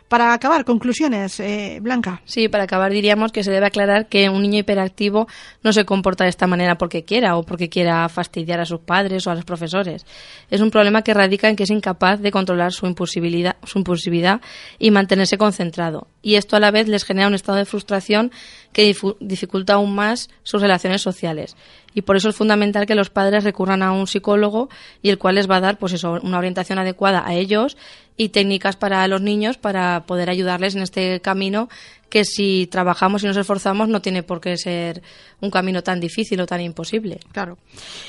Para 0.09 0.33
acabar, 0.33 0.65
conclusiones, 0.65 1.39
eh, 1.39 1.81
Blanca. 1.83 2.23
Sí, 2.25 2.49
para 2.49 2.65
acabar 2.65 2.91
diríamos 2.91 3.31
que 3.31 3.45
se 3.45 3.51
debe 3.51 3.67
aclarar 3.67 4.09
que 4.09 4.31
un 4.31 4.41
niño 4.41 4.61
hiperactivo 4.61 5.29
no 5.63 5.75
se 5.75 5.85
comporta 5.85 6.25
de 6.25 6.31
esta 6.31 6.47
manera 6.47 6.79
porque 6.79 7.05
quiera 7.05 7.37
o 7.37 7.43
porque 7.43 7.69
quiera 7.69 8.09
fastidiar 8.09 8.59
a 8.59 8.65
sus 8.65 8.81
padres 8.81 9.27
o 9.27 9.31
a 9.31 9.35
los 9.35 9.45
profesores. 9.45 10.07
Es 10.51 10.63
un 10.63 10.71
problema 10.71 11.03
que 11.03 11.13
radica 11.13 11.51
en 11.51 11.57
que 11.57 11.65
es 11.65 11.71
incapaz 11.71 12.21
de 12.21 12.31
controlar 12.31 12.73
su 12.73 12.87
impulsividad, 12.87 13.57
su 13.65 13.79
impulsividad 13.79 14.41
y 14.79 14.91
mantenerse 14.91 15.37
concentrado 15.37 16.07
y 16.23 16.35
esto 16.35 16.57
a 16.57 16.61
la 16.61 16.71
vez 16.71 16.89
les 16.89 17.05
genera 17.05 17.29
un 17.29 17.35
estado 17.35 17.59
de 17.59 17.65
frustración 17.65 18.33
que 18.73 18.95
dificulta 19.21 19.75
aún 19.75 19.95
más 19.95 20.31
sus 20.43 20.61
relaciones 20.61 21.03
sociales. 21.03 21.57
Y 21.95 22.03
por 22.03 22.17
eso 22.17 22.29
es 22.29 22.37
fundamental 22.37 22.87
que 22.87 22.95
los 22.95 23.11
padres 23.11 23.45
recurran 23.45 23.83
a 23.83 23.93
un 23.93 24.07
psicólogo 24.07 24.69
y 25.03 25.11
el 25.11 25.19
cual 25.19 25.37
les 25.37 25.51
va 25.51 25.57
a 25.57 25.61
dar 25.61 25.79
pues 25.79 25.93
eso, 25.93 26.19
una 26.23 26.39
orientación 26.39 26.79
adecuada 26.79 27.27
a 27.27 27.35
ellos 27.35 27.77
y 28.17 28.29
técnicas 28.29 28.77
para 28.77 29.07
los 29.09 29.23
niños 29.23 29.59
para 29.59 30.05
poder 30.07 30.29
ayudarles 30.29 30.75
en 30.75 30.83
este 30.83 31.21
camino 31.21 31.69
que 32.09 32.25
si 32.25 32.67
trabajamos 32.71 33.23
y 33.23 33.27
nos 33.27 33.37
esforzamos 33.37 33.89
no 33.89 34.01
tiene 34.01 34.23
por 34.23 34.41
qué 34.41 34.57
ser 34.57 35.03
un 35.41 35.51
camino 35.51 35.83
tan 35.83 36.01
difícil 36.01 36.41
o 36.41 36.47
tan 36.47 36.61
imposible. 36.61 37.21
Claro. 37.33 37.59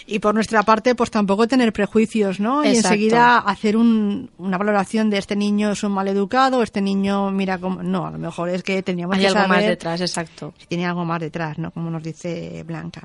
Y 0.08 0.20
por 0.20 0.34
nuestra 0.34 0.64
parte, 0.64 0.96
pues 0.96 1.12
tampoco 1.12 1.48
tener 1.48 1.74
prejuicios, 1.74 2.40
¿no? 2.40 2.64
Y 2.64 2.70
enseguida 2.70 3.38
hacer 3.38 3.78
una 3.78 4.58
valoración 4.58 5.10
de 5.10 5.18
este 5.18 5.36
niño 5.36 5.72
es 5.72 5.84
un 5.84 5.92
mal 5.92 6.08
educado, 6.08 6.64
este 6.64 6.82
niño 6.82 7.30
mira 7.32 7.58
como... 7.58 7.84
No, 7.84 8.08
a 8.08 8.12
lo 8.12 8.18
mejor 8.18 8.50
es 8.50 8.64
que 8.64 8.82
teníamos 8.82 9.16
Hay 9.16 9.22
que 9.22 9.28
algo 9.28 9.48
más 9.48 9.66
detrás, 9.66 10.02
exacto. 10.02 10.54
Si 10.58 10.66
tiene 10.68 10.86
algo 10.86 11.06
más 11.06 11.20
detrás, 11.20 11.58
¿no? 11.58 11.72
Como 11.72 11.90
nos 11.90 12.02
dice 12.02 12.64
Blanca. 12.66 13.04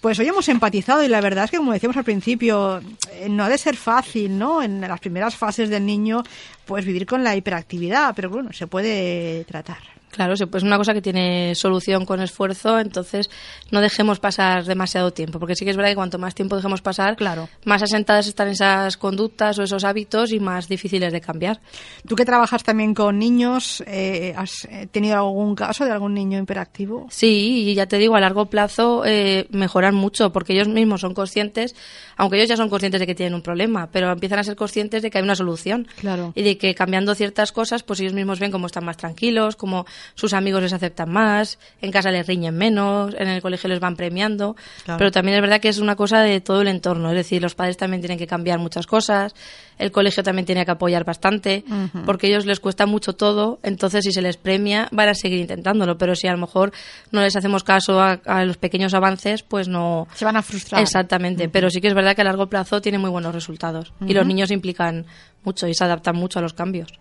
Pues 0.00 0.18
hoy 0.18 0.26
hemos 0.26 0.48
empatizado 0.48 1.04
y 1.04 1.08
la 1.08 1.20
verdad 1.20 1.44
es 1.44 1.50
que, 1.50 1.58
como 1.58 1.72
decíamos 1.72 1.96
al 1.96 2.04
principio, 2.04 2.80
eh, 3.12 3.28
no 3.28 3.44
ha 3.44 3.48
de 3.48 3.58
ser 3.58 3.76
fácil, 3.76 4.36
¿no? 4.36 4.62
En 4.62 4.80
las 4.80 4.98
primeras 4.98 5.36
fases 5.36 5.68
del 5.68 5.86
niño, 5.86 6.24
pues 6.64 6.84
vivir 6.84 7.06
con 7.06 7.22
la 7.22 7.36
hiperactividad, 7.36 8.14
pero 8.14 8.30
bueno, 8.30 8.52
se 8.52 8.66
puede 8.66 9.44
tratar. 9.44 10.01
Claro, 10.12 10.34
es 10.34 10.62
una 10.62 10.76
cosa 10.76 10.92
que 10.92 11.00
tiene 11.00 11.54
solución 11.54 12.04
con 12.04 12.20
esfuerzo, 12.20 12.78
entonces 12.78 13.30
no 13.70 13.80
dejemos 13.80 14.20
pasar 14.20 14.66
demasiado 14.66 15.10
tiempo, 15.10 15.38
porque 15.38 15.56
sí 15.56 15.64
que 15.64 15.70
es 15.70 15.76
verdad 15.76 15.88
que 15.88 15.96
cuanto 15.96 16.18
más 16.18 16.34
tiempo 16.34 16.54
dejemos 16.54 16.82
pasar, 16.82 17.16
claro. 17.16 17.48
más 17.64 17.82
asentadas 17.82 18.26
están 18.26 18.48
esas 18.48 18.98
conductas 18.98 19.58
o 19.58 19.62
esos 19.62 19.84
hábitos 19.84 20.32
y 20.32 20.38
más 20.38 20.68
difíciles 20.68 21.14
de 21.14 21.22
cambiar. 21.22 21.60
Tú 22.06 22.14
que 22.14 22.26
trabajas 22.26 22.62
también 22.62 22.92
con 22.92 23.18
niños, 23.18 23.82
eh, 23.86 24.34
¿has 24.36 24.66
eh, 24.66 24.86
tenido 24.92 25.16
algún 25.16 25.54
caso 25.54 25.86
de 25.86 25.92
algún 25.92 26.12
niño 26.12 26.38
hiperactivo? 26.38 27.06
Sí, 27.10 27.70
y 27.70 27.74
ya 27.74 27.86
te 27.86 27.96
digo, 27.96 28.14
a 28.14 28.20
largo 28.20 28.50
plazo 28.50 29.04
eh, 29.06 29.46
mejoran 29.50 29.94
mucho, 29.94 30.30
porque 30.30 30.52
ellos 30.52 30.68
mismos 30.68 31.00
son 31.00 31.14
conscientes, 31.14 31.74
aunque 32.22 32.36
ellos 32.36 32.50
ya 32.50 32.56
son 32.56 32.68
conscientes 32.68 33.00
de 33.00 33.06
que 33.08 33.16
tienen 33.16 33.34
un 33.34 33.42
problema, 33.42 33.88
pero 33.90 34.08
empiezan 34.12 34.38
a 34.38 34.44
ser 34.44 34.54
conscientes 34.54 35.02
de 35.02 35.10
que 35.10 35.18
hay 35.18 35.24
una 35.24 35.34
solución. 35.34 35.88
Claro. 35.96 36.32
Y 36.36 36.42
de 36.44 36.56
que 36.56 36.72
cambiando 36.72 37.16
ciertas 37.16 37.50
cosas, 37.50 37.82
pues 37.82 37.98
ellos 37.98 38.12
mismos 38.12 38.38
ven 38.38 38.52
cómo 38.52 38.66
están 38.66 38.84
más 38.84 38.96
tranquilos, 38.96 39.56
cómo 39.56 39.86
sus 40.14 40.32
amigos 40.32 40.62
les 40.62 40.72
aceptan 40.72 41.10
más, 41.10 41.58
en 41.80 41.90
casa 41.90 42.12
les 42.12 42.24
riñen 42.24 42.56
menos, 42.56 43.12
en 43.18 43.26
el 43.26 43.42
colegio 43.42 43.68
les 43.68 43.80
van 43.80 43.96
premiando, 43.96 44.54
pero 44.86 45.10
también 45.10 45.34
es 45.34 45.40
verdad 45.40 45.60
que 45.60 45.68
es 45.68 45.80
una 45.80 45.96
cosa 45.96 46.20
de 46.20 46.40
todo 46.40 46.62
el 46.62 46.68
entorno, 46.68 47.08
es 47.10 47.16
decir, 47.16 47.42
los 47.42 47.56
padres 47.56 47.76
también 47.76 48.00
tienen 48.00 48.18
que 48.18 48.28
cambiar 48.28 48.60
muchas 48.60 48.86
cosas, 48.86 49.34
el 49.82 49.90
colegio 49.90 50.22
también 50.22 50.46
tiene 50.46 50.64
que 50.64 50.70
apoyar 50.70 51.04
bastante, 51.04 51.64
porque 52.06 52.28
a 52.28 52.30
ellos 52.30 52.46
les 52.46 52.60
cuesta 52.60 52.86
mucho 52.86 53.14
todo, 53.14 53.58
entonces 53.64 54.04
si 54.04 54.12
se 54.12 54.22
les 54.22 54.36
premia 54.36 54.88
van 54.92 55.08
a 55.08 55.14
seguir 55.14 55.40
intentándolo, 55.40 55.98
pero 55.98 56.14
si 56.14 56.28
a 56.28 56.32
lo 56.32 56.38
mejor 56.38 56.72
no 57.10 57.20
les 57.20 57.34
hacemos 57.34 57.64
caso 57.64 58.00
a, 58.00 58.44
los 58.44 58.56
pequeños 58.56 58.94
avances, 58.94 59.42
pues 59.42 59.66
no... 59.66 60.06
Se 60.14 60.24
van 60.24 60.36
a 60.36 60.42
frustrar. 60.42 60.80
Exactamente, 60.80 61.48
pero 61.48 61.68
sí 61.68 61.80
que 61.80 61.88
es 61.88 61.94
verdad 61.94 62.14
que 62.14 62.22
a 62.22 62.24
largo 62.24 62.46
plazo 62.46 62.80
tiene 62.80 62.98
muy 62.98 63.10
buenos 63.10 63.34
resultados 63.34 63.92
y 64.06 64.14
los 64.14 64.24
niños 64.24 64.52
implican 64.52 65.04
mucho 65.42 65.66
y 65.66 65.74
se 65.74 65.82
adaptan 65.82 66.14
mucho 66.14 66.38
a 66.38 66.42
los 66.42 66.54
cambios. 66.54 66.92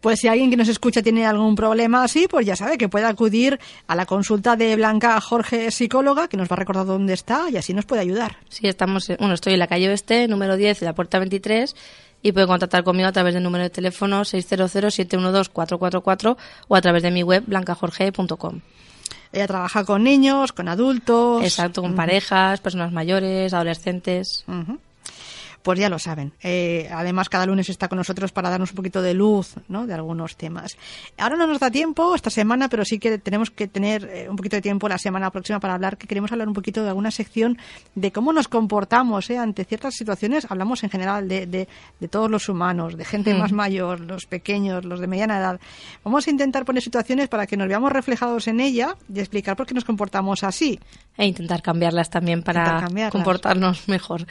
Pues 0.00 0.20
si 0.20 0.28
alguien 0.28 0.50
que 0.50 0.56
nos 0.56 0.68
escucha 0.68 1.02
tiene 1.02 1.26
algún 1.26 1.56
problema 1.56 2.04
así, 2.04 2.26
pues 2.28 2.46
ya 2.46 2.54
sabe 2.54 2.78
que 2.78 2.88
puede 2.88 3.06
acudir 3.06 3.58
a 3.86 3.96
la 3.96 4.06
consulta 4.06 4.54
de 4.54 4.76
Blanca 4.76 5.20
Jorge, 5.20 5.70
psicóloga, 5.70 6.28
que 6.28 6.36
nos 6.36 6.48
va 6.48 6.54
a 6.54 6.58
recordar 6.58 6.86
dónde 6.86 7.14
está 7.14 7.48
y 7.50 7.56
así 7.56 7.72
nos 7.74 7.86
puede 7.86 8.02
ayudar. 8.02 8.36
Sí, 8.48 8.68
estamos, 8.68 9.08
bueno, 9.18 9.34
estoy 9.34 9.54
en 9.54 9.58
la 9.58 9.66
calle 9.66 9.88
Oeste, 9.88 10.28
número 10.28 10.56
10, 10.56 10.82
la 10.82 10.94
puerta 10.94 11.18
23 11.18 11.74
y 12.26 12.32
puede 12.32 12.48
contactar 12.48 12.82
conmigo 12.82 13.08
a 13.08 13.12
través 13.12 13.34
del 13.34 13.44
número 13.44 13.62
de 13.62 13.70
teléfono 13.70 14.22
600-712-444 14.22 16.36
o 16.66 16.76
a 16.76 16.80
través 16.80 17.04
de 17.04 17.12
mi 17.12 17.22
web 17.22 17.44
blancajorge.com. 17.46 18.60
Ella 19.32 19.46
trabaja 19.46 19.84
con 19.84 20.02
niños, 20.02 20.52
con 20.52 20.66
adultos. 20.66 21.44
Exacto, 21.44 21.82
con 21.82 21.94
parejas, 21.94 22.60
personas 22.60 22.90
mayores, 22.90 23.54
adolescentes 23.54 24.44
pues 25.66 25.80
ya 25.80 25.88
lo 25.88 25.98
saben. 25.98 26.32
Eh, 26.44 26.88
además, 26.92 27.28
cada 27.28 27.44
lunes 27.44 27.68
está 27.68 27.88
con 27.88 27.98
nosotros 27.98 28.30
para 28.30 28.50
darnos 28.50 28.70
un 28.70 28.76
poquito 28.76 29.02
de 29.02 29.14
luz 29.14 29.54
¿no? 29.66 29.88
de 29.88 29.94
algunos 29.94 30.36
temas. 30.36 30.78
Ahora 31.18 31.34
no 31.34 31.48
nos 31.48 31.58
da 31.58 31.72
tiempo 31.72 32.14
esta 32.14 32.30
semana, 32.30 32.68
pero 32.68 32.84
sí 32.84 33.00
que 33.00 33.18
tenemos 33.18 33.50
que 33.50 33.66
tener 33.66 34.04
eh, 34.04 34.28
un 34.30 34.36
poquito 34.36 34.54
de 34.54 34.62
tiempo 34.62 34.88
la 34.88 34.96
semana 34.96 35.28
próxima 35.32 35.58
para 35.58 35.74
hablar, 35.74 35.98
que 35.98 36.06
queremos 36.06 36.30
hablar 36.30 36.46
un 36.46 36.54
poquito 36.54 36.84
de 36.84 36.90
alguna 36.90 37.10
sección 37.10 37.58
de 37.96 38.12
cómo 38.12 38.32
nos 38.32 38.46
comportamos 38.46 39.28
¿eh? 39.28 39.38
ante 39.38 39.64
ciertas 39.64 39.96
situaciones. 39.96 40.46
Hablamos 40.48 40.84
en 40.84 40.90
general 40.90 41.26
de, 41.26 41.46
de, 41.48 41.66
todos 42.08 42.30
los 42.30 42.48
humanos, 42.48 42.96
de 42.96 43.04
gente 43.04 43.34
mm. 43.34 43.38
más 43.40 43.50
mayor, 43.50 43.98
los 43.98 44.26
pequeños, 44.26 44.84
los 44.84 45.00
de 45.00 45.08
mediana 45.08 45.38
edad. 45.38 45.60
Vamos 46.04 46.28
a 46.28 46.30
intentar 46.30 46.64
poner 46.64 46.80
situaciones 46.80 47.26
para 47.26 47.48
que 47.48 47.56
nos 47.56 47.66
veamos 47.66 47.90
reflejados 47.90 48.46
en 48.46 48.60
ella 48.60 48.94
y 49.12 49.18
explicar 49.18 49.56
por 49.56 49.66
qué 49.66 49.74
nos 49.74 49.84
comportamos 49.84 50.44
así. 50.44 50.78
E 51.18 51.26
intentar 51.26 51.60
cambiarlas 51.60 52.08
también 52.08 52.44
para 52.44 52.86
comportarnos 53.10 53.88
mejor. 53.88 54.26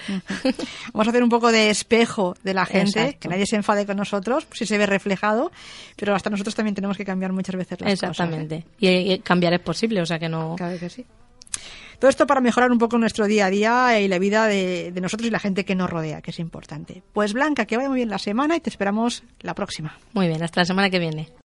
Vamos 0.94 1.08
a 1.08 1.10
hacer 1.10 1.25
un 1.26 1.30
poco 1.30 1.52
de 1.52 1.70
espejo 1.70 2.36
de 2.44 2.54
la 2.54 2.66
gente, 2.66 3.18
que 3.20 3.28
nadie 3.28 3.46
se 3.46 3.58
enfade 3.58 3.86
con 3.86 3.98
nosotros, 3.98 4.48
si 4.54 4.66
se 4.66 4.78
ve 4.78 4.86
reflejado, 4.86 5.52
pero 5.96 6.16
hasta 6.16 6.30
nosotros 6.30 6.56
también 6.56 6.76
tenemos 6.76 6.96
que 6.98 7.04
cambiar 7.04 7.34
muchas 7.34 7.56
veces 7.56 7.82
las 7.82 7.92
cosas. 7.92 8.10
Exactamente. 8.12 8.66
¿eh? 8.80 9.14
Y, 9.14 9.20
cambiar 9.20 9.54
es 9.54 9.60
posible, 9.60 10.02
o 10.02 10.06
sea 10.06 10.20
que 10.20 10.30
no. 10.30 10.56
Claro 10.56 10.80
que 10.80 10.90
sí. 10.90 11.06
Todo 12.00 12.10
esto 12.10 12.28
para 12.28 12.42
mejorar 12.42 12.72
un 12.72 12.78
poco 12.78 12.98
nuestro 12.98 13.26
día 13.26 13.46
a 13.46 13.50
día 13.50 14.00
y 14.00 14.08
la 14.08 14.20
vida 14.20 14.48
de, 14.48 14.92
de, 14.92 15.02
nosotros 15.02 15.28
y 15.28 15.32
la 15.32 15.40
gente 15.40 15.64
que 15.64 15.76
nos 15.76 15.90
rodea, 15.90 16.22
que 16.22 16.32
es 16.32 16.40
importante. 16.40 17.04
Pues 17.14 17.34
Blanca, 17.34 17.66
que 17.66 17.78
vaya 17.78 17.90
muy 17.90 17.98
bien 17.98 18.10
la 18.10 18.20
semana 18.20 18.56
y 18.56 18.60
te 18.60 18.70
esperamos 18.70 19.24
la 19.42 19.56
próxima. 19.56 19.98
Muy 20.14 20.28
bien, 20.28 20.44
hasta 20.44 20.62
la 20.62 20.66
semana 20.66 20.90
que 20.90 21.00
viene. 21.00 21.30